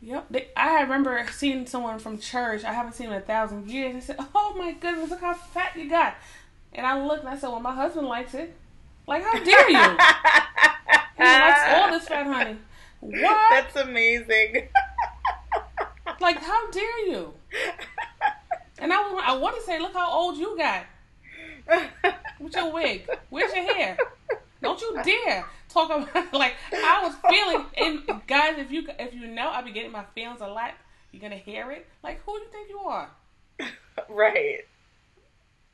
yep. 0.02 0.26
They, 0.30 0.48
I 0.58 0.82
remember 0.82 1.26
seeing 1.32 1.66
someone 1.66 2.00
from 2.00 2.18
church. 2.20 2.64
I 2.64 2.74
haven't 2.74 2.94
seen 2.94 3.08
in 3.08 3.14
a 3.14 3.22
thousand 3.22 3.70
years. 3.70 3.96
I 3.96 4.00
said, 4.00 4.18
"Oh 4.36 4.56
my 4.58 4.72
goodness, 4.74 5.10
look 5.10 5.22
how 5.22 5.34
fat 5.36 5.76
you 5.78 5.90
got." 5.90 6.16
And 6.74 6.86
I 6.86 7.02
looked 7.02 7.22
and 7.22 7.30
I 7.30 7.38
said, 7.38 7.50
"Well, 7.50 7.60
my 7.62 7.74
husband 7.74 8.08
likes 8.08 8.34
it. 8.34 8.54
Like, 9.08 9.24
how 9.24 9.42
dare 9.44 9.70
you? 9.70 9.98
He 11.18 11.24
likes 11.24 11.62
all 11.74 11.90
this 11.92 12.08
fat, 12.08 12.28
honey. 12.28 12.58
What? 13.00 13.50
That's 13.50 13.76
amazing. 13.78 14.68
Like, 16.20 16.38
how 16.42 16.70
dare 16.72 17.08
you?" 17.08 17.34
And 18.80 18.94
I, 18.94 19.02
I 19.26 19.38
want 19.38 19.56
to 19.56 19.62
say, 19.64 19.80
"Look 19.80 19.94
how 19.94 20.12
old 20.12 20.38
you 20.38 20.58
got 20.58 20.86
with 22.40 22.56
your 22.56 22.72
wig. 22.72 23.10
Where's 23.30 23.54
your 23.54 23.74
hair? 23.74 23.98
Don't 24.62 24.80
you 24.82 25.00
dare 25.04 25.46
talk 25.70 25.90
about 25.90 26.34
like 26.34 26.56
I 26.74 27.04
was 27.04 27.16
feeling. 27.30 27.66
And 27.78 28.22
guys, 28.28 28.58
if 28.58 28.72
you 28.72 28.88
if 29.00 29.14
you 29.14 29.28
know, 29.28 29.50
I 29.50 29.62
be 29.62 29.72
getting 29.72 29.92
my 29.92 30.06
feelings 30.16 30.42
a 30.42 30.48
lot. 30.48 30.74
You're 31.12 31.22
gonna 31.22 31.38
hear 31.38 31.72
it. 31.72 31.88
Like 32.04 32.22
who 32.26 32.38
do 32.38 32.44
you 32.44 32.52
think 32.52 32.70
you 32.70 32.80
are? 32.80 33.10
right. 34.10 34.66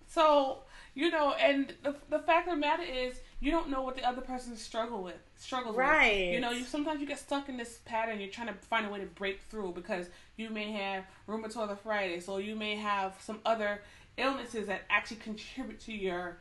So 0.07 0.59
you 0.95 1.09
know, 1.09 1.33
and 1.33 1.73
the 1.83 1.95
the 2.09 2.19
fact 2.19 2.47
of 2.47 2.55
the 2.55 2.59
matter 2.59 2.83
is, 2.83 3.19
you 3.43 3.51
don't 3.51 3.69
know 3.69 3.81
what 3.81 3.95
the 3.97 4.07
other 4.07 4.21
person 4.21 4.55
struggle 4.55 5.03
with 5.03 5.17
struggles 5.35 5.75
Right. 5.75 6.27
with. 6.27 6.33
You 6.35 6.39
know, 6.39 6.51
you 6.51 6.63
sometimes 6.63 7.01
you 7.01 7.07
get 7.07 7.19
stuck 7.19 7.49
in 7.49 7.57
this 7.57 7.79
pattern. 7.83 8.21
You're 8.21 8.29
trying 8.29 8.47
to 8.47 8.53
find 8.53 8.85
a 8.85 8.89
way 8.89 8.99
to 8.99 9.05
break 9.05 9.41
through 9.49 9.73
because 9.73 10.07
you 10.37 10.49
may 10.49 10.71
have 10.71 11.03
rheumatoid 11.27 11.69
arthritis, 11.69 12.29
or 12.29 12.39
you 12.39 12.55
may 12.55 12.75
have 12.75 13.15
some 13.19 13.39
other 13.45 13.81
illnesses 14.15 14.67
that 14.67 14.83
actually 14.89 15.17
contribute 15.17 15.79
to 15.81 15.91
your 15.91 16.37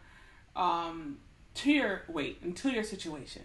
um 0.55 1.19
to 1.55 1.73
your 1.73 2.03
weight 2.07 2.39
and 2.43 2.57
to 2.59 2.71
your 2.71 2.85
situation. 2.85 3.43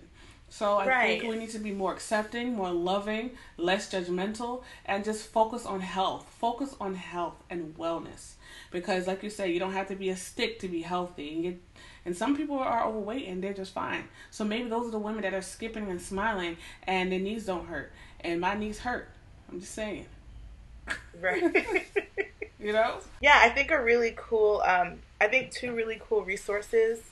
So 0.50 0.78
I 0.78 1.08
think 1.08 1.24
we 1.24 1.36
need 1.36 1.50
to 1.50 1.60
be 1.60 1.72
more 1.72 1.91
accepting, 1.91 2.54
more 2.54 2.72
loving, 2.72 3.32
less 3.58 3.91
judgmental, 3.91 4.63
and 4.86 5.04
just 5.04 5.28
focus 5.28 5.65
on 5.65 5.82
health. 5.82 6.26
Focus 6.39 6.74
on 6.80 6.96
health 6.96 7.43
and 7.50 7.76
wellness. 7.78 8.36
Because 8.72 9.08
like 9.08 9.24
you 9.24 9.30
say, 9.30 9.52
you 9.52 9.60
don't 9.60 9.74
have 9.74 9.89
to 9.89 9.96
be 9.96 10.10
a 10.10 10.15
stick 10.15 10.60
to 10.60 10.70
be 10.70 10.82
healthy. 10.84 11.34
And, 11.34 11.43
you, 11.43 11.60
and 12.08 12.15
some 12.15 12.38
people 12.38 12.58
are 12.58 12.88
overweight 12.88 13.28
and 13.28 13.43
they're 13.43 13.54
just 13.54 13.74
fine. 13.74 14.06
So 14.32 14.46
maybe 14.46 14.70
those 14.70 14.88
are 14.88 14.91
the 14.91 14.98
women 14.98 15.24
that 15.24 15.34
are 15.34 15.41
skipping 15.41 15.91
and 15.91 16.02
smiling 16.02 16.56
and 16.84 17.12
their 17.12 17.20
knees 17.20 17.46
don't 17.46 17.67
hurt. 17.67 17.91
And 18.22 18.39
my 18.39 18.56
knees 18.56 18.80
hurt. 18.80 19.10
I'm 19.52 19.60
just 19.60 19.74
saying. 19.74 20.08
Right. 21.20 21.86
You 22.60 22.74
know? 22.74 22.98
Yeah, 23.22 23.39
I 23.39 23.50
think 23.50 23.70
a 23.70 23.80
really 23.82 24.15
cool, 24.17 24.63
um, 24.65 24.96
I 25.22 25.28
think 25.28 25.52
two 25.52 25.76
really 25.76 26.02
cool 26.10 26.24
resources 26.24 27.04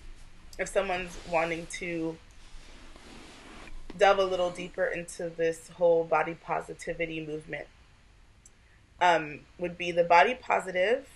if 0.57 0.67
someone's 0.67 1.15
wanting 1.29 1.67
to 1.73 2.17
delve 3.95 4.17
a 4.17 4.25
little 4.25 4.49
deeper 4.49 4.85
into 4.85 5.29
this 5.29 5.69
whole 5.69 6.03
body 6.03 6.33
positivity 6.33 7.23
movement 7.23 7.67
um, 8.99 9.41
would 9.59 9.77
be 9.77 9.91
the 9.91 10.03
Body 10.03 10.33
Positive, 10.33 11.07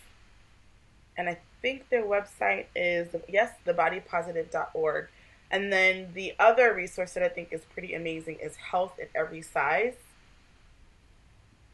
and 1.17 1.27
I 1.27 1.39
think 1.61 1.89
their 1.89 2.03
website 2.03 2.65
is 2.75 3.15
yes, 3.27 3.53
thebodypositive.org. 3.65 5.07
And 5.51 5.73
then 5.73 6.09
the 6.13 6.33
other 6.39 6.73
resource 6.73 7.13
that 7.13 7.23
I 7.23 7.29
think 7.29 7.49
is 7.51 7.61
pretty 7.73 7.93
amazing 7.95 8.37
is 8.41 8.55
Health 8.55 8.99
at 8.99 9.09
Every 9.15 9.41
Size 9.41 9.95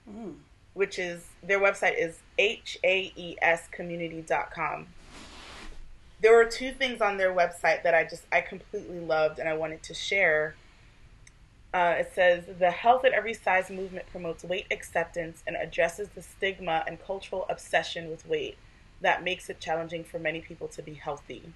Mm. 0.09 0.35
which 0.73 0.99
is 0.99 1.25
their 1.41 1.59
website 1.59 1.97
is 1.97 2.19
h 2.37 2.77
a 2.83 3.11
e 3.15 3.35
s 3.41 3.67
haescommunity.com. 3.71 4.87
There 6.21 6.35
were 6.35 6.45
two 6.45 6.71
things 6.71 7.01
on 7.01 7.17
their 7.17 7.33
website 7.33 7.83
that 7.83 7.95
I 7.95 8.03
just 8.03 8.23
I 8.31 8.41
completely 8.41 8.99
loved 8.99 9.39
and 9.39 9.49
I 9.49 9.53
wanted 9.53 9.81
to 9.83 9.93
share. 9.93 10.55
Uh, 11.73 11.95
it 11.99 12.11
says 12.13 12.43
the 12.59 12.71
health 12.71 13.03
at 13.03 13.11
every 13.13 13.33
size 13.33 13.69
movement 13.69 14.05
promotes 14.11 14.43
weight 14.43 14.67
acceptance 14.71 15.43
and 15.45 15.55
addresses 15.57 16.09
the 16.09 16.21
stigma 16.21 16.83
and 16.87 17.03
cultural 17.03 17.45
obsession 17.49 18.09
with 18.09 18.25
weight 18.27 18.57
that 19.01 19.23
makes 19.23 19.49
it 19.49 19.59
challenging 19.59 20.03
for 20.03 20.19
many 20.19 20.41
people 20.41 20.67
to 20.69 20.81
be 20.81 20.93
healthy. 20.93 21.53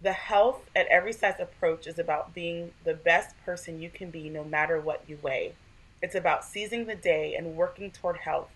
The 0.00 0.12
health 0.12 0.68
at 0.74 0.86
every 0.88 1.12
size 1.12 1.40
approach 1.40 1.86
is 1.86 1.98
about 1.98 2.34
being 2.34 2.72
the 2.84 2.94
best 2.94 3.34
person 3.44 3.80
you 3.80 3.90
can 3.90 4.10
be 4.10 4.28
no 4.28 4.44
matter 4.44 4.80
what 4.80 5.02
you 5.08 5.18
weigh. 5.22 5.54
It's 6.02 6.14
about 6.14 6.44
seizing 6.44 6.84
the 6.86 6.94
day 6.94 7.34
and 7.34 7.56
working 7.56 7.90
toward 7.90 8.18
health, 8.18 8.50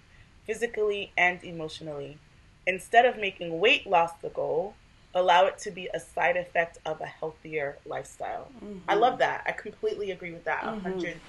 physically 0.45 1.13
and 1.17 1.43
emotionally. 1.43 2.19
Instead 2.67 3.07
of 3.07 3.17
making 3.17 3.59
weight 3.59 3.87
loss 3.87 4.13
the 4.21 4.29
goal, 4.29 4.75
allow 5.15 5.47
it 5.47 5.59
to 5.59 5.71
be 5.71 5.89
a 5.95 5.99
side 5.99 6.37
effect 6.37 6.79
of 6.85 7.01
a 7.01 7.07
healthier 7.07 7.79
lifestyle. 7.87 8.53
I 8.87 8.95
love 8.95 9.19
that. 9.19 9.43
I 9.47 9.53
completely 9.53 10.11
agree 10.11 10.33
with 10.33 10.45
that. 10.45 10.65
A 10.65 10.73
Mhm. 10.73 10.83
hundred 10.83 11.21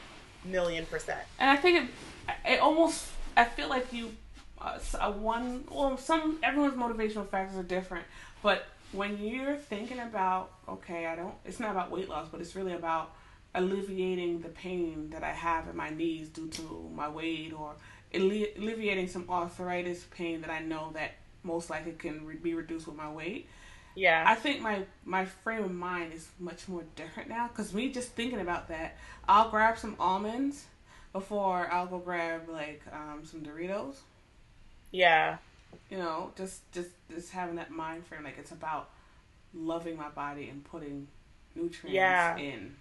million 0.43 0.85
percent. 0.85 1.21
And 1.39 1.49
I 1.49 1.55
think 1.55 1.89
it, 1.89 2.35
it 2.45 2.59
almost, 2.59 3.07
I 3.37 3.45
feel 3.45 3.69
like 3.69 3.93
you, 3.93 4.15
uh, 4.61 5.11
one, 5.11 5.63
well, 5.69 5.97
some, 5.97 6.39
everyone's 6.43 6.75
motivational 6.75 7.27
factors 7.27 7.57
are 7.57 7.63
different. 7.63 8.05
But 8.41 8.65
when 8.91 9.17
you're 9.23 9.55
thinking 9.55 9.99
about, 9.99 10.51
okay, 10.67 11.05
I 11.05 11.15
don't, 11.15 11.33
it's 11.45 11.59
not 11.59 11.71
about 11.71 11.91
weight 11.91 12.09
loss, 12.09 12.27
but 12.29 12.41
it's 12.41 12.55
really 12.55 12.73
about 12.73 13.13
alleviating 13.53 14.41
the 14.41 14.49
pain 14.49 15.09
that 15.11 15.23
I 15.23 15.31
have 15.31 15.67
in 15.67 15.75
my 15.75 15.89
knees 15.89 16.29
due 16.29 16.47
to 16.47 16.89
my 16.93 17.09
weight 17.09 17.53
or 17.53 17.75
alle- 18.13 18.47
alleviating 18.57 19.07
some 19.07 19.29
arthritis 19.29 20.05
pain 20.11 20.41
that 20.41 20.49
I 20.49 20.59
know 20.59 20.91
that 20.93 21.11
most 21.43 21.69
likely 21.69 21.93
can 21.93 22.25
re- 22.25 22.35
be 22.35 22.53
reduced 22.53 22.87
with 22.87 22.95
my 22.95 23.11
weight. 23.11 23.47
Yeah. 23.95 24.23
I 24.25 24.35
think 24.35 24.61
my 24.61 24.85
my 25.03 25.25
frame 25.25 25.63
of 25.65 25.71
mind 25.71 26.13
is 26.13 26.29
much 26.39 26.67
more 26.69 26.83
different 26.95 27.27
now 27.27 27.49
because 27.49 27.73
me 27.73 27.91
just 27.91 28.11
thinking 28.11 28.39
about 28.39 28.69
that, 28.69 28.97
I'll 29.27 29.49
grab 29.49 29.77
some 29.77 29.97
almonds 29.99 30.65
before 31.11 31.67
I'll 31.71 31.87
go 31.87 31.99
grab 31.99 32.47
like 32.47 32.81
um, 32.93 33.25
some 33.25 33.41
Doritos. 33.41 33.95
Yeah. 34.91 35.37
You 35.89 35.97
know, 35.97 36.31
just 36.37 36.69
just 36.71 36.89
just 37.13 37.31
having 37.31 37.55
that 37.55 37.71
mind 37.71 38.05
frame 38.05 38.23
like 38.23 38.37
it's 38.37 38.51
about 38.51 38.89
loving 39.53 39.97
my 39.97 40.09
body 40.09 40.47
and 40.49 40.63
putting 40.63 41.07
nutrients 41.55 41.93
Yeah. 41.95 42.37
in. 42.37 42.75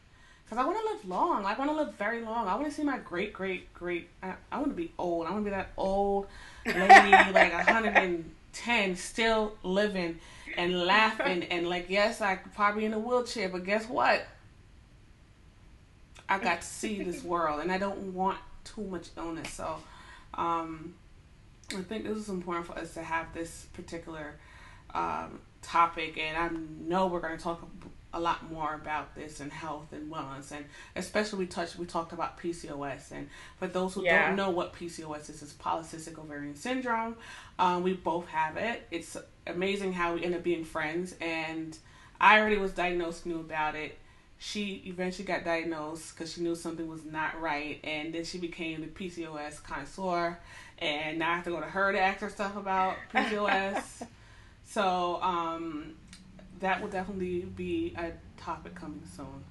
because 0.44 0.58
I 0.58 0.64
want 0.64 0.78
to 0.78 0.92
live 0.94 1.08
long. 1.08 1.44
I 1.44 1.54
want 1.58 1.70
to 1.70 1.76
live 1.76 1.94
very 1.94 2.22
long. 2.22 2.46
I 2.48 2.54
want 2.54 2.66
to 2.66 2.72
see 2.72 2.84
my 2.84 2.98
great, 2.98 3.32
great, 3.32 3.72
great. 3.74 4.08
I, 4.22 4.34
I 4.52 4.58
want 4.58 4.70
to 4.70 4.76
be 4.76 4.92
old. 4.98 5.26
I 5.26 5.30
want 5.30 5.44
to 5.44 5.50
be 5.50 5.56
that 5.56 5.70
old 5.76 6.26
lady, 6.64 6.78
like 7.32 7.52
110, 7.52 8.96
still 8.96 9.54
living 9.64 10.18
and 10.56 10.84
laughing. 10.86 11.44
And, 11.44 11.68
like, 11.68 11.86
yes, 11.88 12.20
I 12.20 12.36
could 12.36 12.54
probably 12.54 12.84
in 12.84 12.92
a 12.94 12.98
wheelchair, 12.98 13.48
but 13.48 13.64
guess 13.64 13.88
what? 13.88 14.24
I 16.28 16.38
got 16.38 16.60
to 16.60 16.66
see 16.66 17.02
this 17.02 17.24
world, 17.24 17.60
and 17.60 17.72
I 17.72 17.78
don't 17.78 18.14
want 18.14 18.38
too 18.64 18.82
much 18.82 19.08
illness. 19.16 19.52
So, 19.52 19.76
um, 20.34 20.94
I 21.76 21.82
think 21.82 22.04
this 22.04 22.18
is 22.18 22.28
important 22.28 22.66
for 22.66 22.78
us 22.78 22.94
to 22.94 23.02
have 23.02 23.32
this 23.32 23.66
particular 23.74 24.34
um, 24.94 25.40
topic, 25.62 26.18
and 26.18 26.36
I 26.36 26.50
know 26.86 27.06
we're 27.06 27.20
going 27.20 27.36
to 27.36 27.42
talk 27.42 27.66
a 28.12 28.18
lot 28.18 28.50
more 28.50 28.74
about 28.74 29.14
this 29.14 29.38
and 29.38 29.52
health 29.52 29.92
and 29.92 30.10
wellness, 30.10 30.50
and 30.50 30.64
especially 30.96 31.40
we 31.40 31.46
touched 31.46 31.76
we 31.76 31.86
talked 31.86 32.12
about 32.12 32.38
PCOS, 32.40 33.12
and 33.12 33.28
for 33.58 33.68
those 33.68 33.94
who 33.94 34.04
yeah. 34.04 34.26
don't 34.26 34.36
know 34.36 34.50
what 34.50 34.74
PCOS 34.74 35.30
is, 35.30 35.42
it's 35.42 35.52
polycystic 35.52 36.18
ovarian 36.18 36.56
syndrome. 36.56 37.16
Um, 37.58 37.82
we 37.82 37.94
both 37.94 38.26
have 38.28 38.56
it. 38.56 38.86
It's 38.90 39.16
amazing 39.46 39.92
how 39.92 40.14
we 40.14 40.24
end 40.24 40.34
up 40.34 40.42
being 40.42 40.64
friends, 40.64 41.14
and 41.20 41.76
I 42.20 42.40
already 42.40 42.56
was 42.56 42.72
diagnosed, 42.72 43.26
knew 43.26 43.40
about 43.40 43.76
it. 43.76 43.96
She 44.38 44.82
eventually 44.86 45.26
got 45.26 45.44
diagnosed 45.44 46.14
because 46.14 46.32
she 46.32 46.40
knew 46.40 46.54
something 46.54 46.88
was 46.88 47.04
not 47.04 47.40
right, 47.40 47.78
and 47.84 48.14
then 48.14 48.24
she 48.24 48.38
became 48.38 48.80
the 48.80 48.86
PCOS 48.86 49.62
connoisseur. 49.62 50.38
And 50.80 51.18
now 51.18 51.32
I 51.32 51.34
have 51.34 51.44
to 51.44 51.50
go 51.50 51.60
to 51.60 51.66
her 51.66 51.92
to 51.92 52.00
ask 52.00 52.20
her 52.20 52.30
stuff 52.30 52.56
about 52.56 52.96
PCOS. 53.14 54.06
so 54.64 55.20
um, 55.22 55.94
that 56.60 56.80
will 56.80 56.88
definitely 56.88 57.40
be 57.40 57.94
a 57.96 58.12
topic 58.40 58.74
coming 58.74 59.02
soon. 59.14 59.44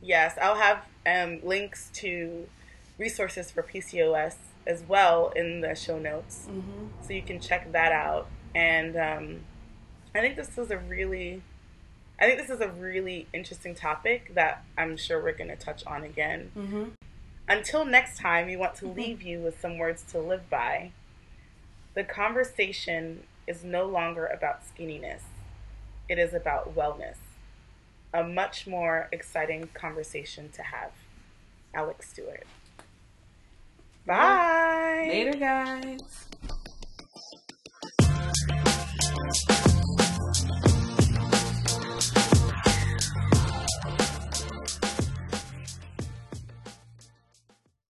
Yes, 0.00 0.36
I'll 0.40 0.56
have 0.56 0.84
um, 1.06 1.40
links 1.44 1.90
to 1.94 2.48
resources 2.98 3.50
for 3.50 3.62
PCOS 3.62 4.34
as 4.66 4.82
well 4.86 5.32
in 5.34 5.60
the 5.60 5.74
show 5.74 5.98
notes, 5.98 6.46
mm-hmm. 6.48 6.86
so 7.00 7.12
you 7.12 7.22
can 7.22 7.40
check 7.40 7.70
that 7.72 7.92
out. 7.92 8.28
And 8.54 8.96
um, 8.96 9.40
I 10.14 10.20
think 10.20 10.36
this 10.36 10.58
is 10.58 10.70
a 10.70 10.78
really, 10.78 11.42
I 12.20 12.26
think 12.26 12.38
this 12.38 12.50
is 12.50 12.60
a 12.60 12.68
really 12.68 13.26
interesting 13.32 13.74
topic 13.74 14.34
that 14.34 14.64
I'm 14.76 14.96
sure 14.96 15.22
we're 15.22 15.36
going 15.36 15.50
to 15.50 15.56
touch 15.56 15.84
on 15.86 16.04
again. 16.04 16.50
Mm-hmm. 16.56 16.84
Until 17.48 17.84
next 17.84 18.18
time, 18.18 18.46
we 18.46 18.56
want 18.56 18.74
to 18.76 18.86
mm-hmm. 18.86 18.98
leave 18.98 19.22
you 19.22 19.40
with 19.40 19.60
some 19.60 19.78
words 19.78 20.02
to 20.12 20.18
live 20.18 20.48
by. 20.48 20.92
The 21.94 22.04
conversation 22.04 23.24
is 23.46 23.64
no 23.64 23.84
longer 23.84 24.26
about 24.26 24.62
skinniness 24.62 25.22
it 26.12 26.18
is 26.18 26.34
about 26.34 26.74
wellness. 26.76 27.16
A 28.12 28.22
much 28.22 28.66
more 28.66 29.08
exciting 29.12 29.68
conversation 29.72 30.50
to 30.50 30.62
have. 30.62 30.90
Alexx 31.74 32.10
Stuart. 32.10 32.46
Bye. 34.04 35.06
Later, 35.08 35.38
guys. 35.38 36.26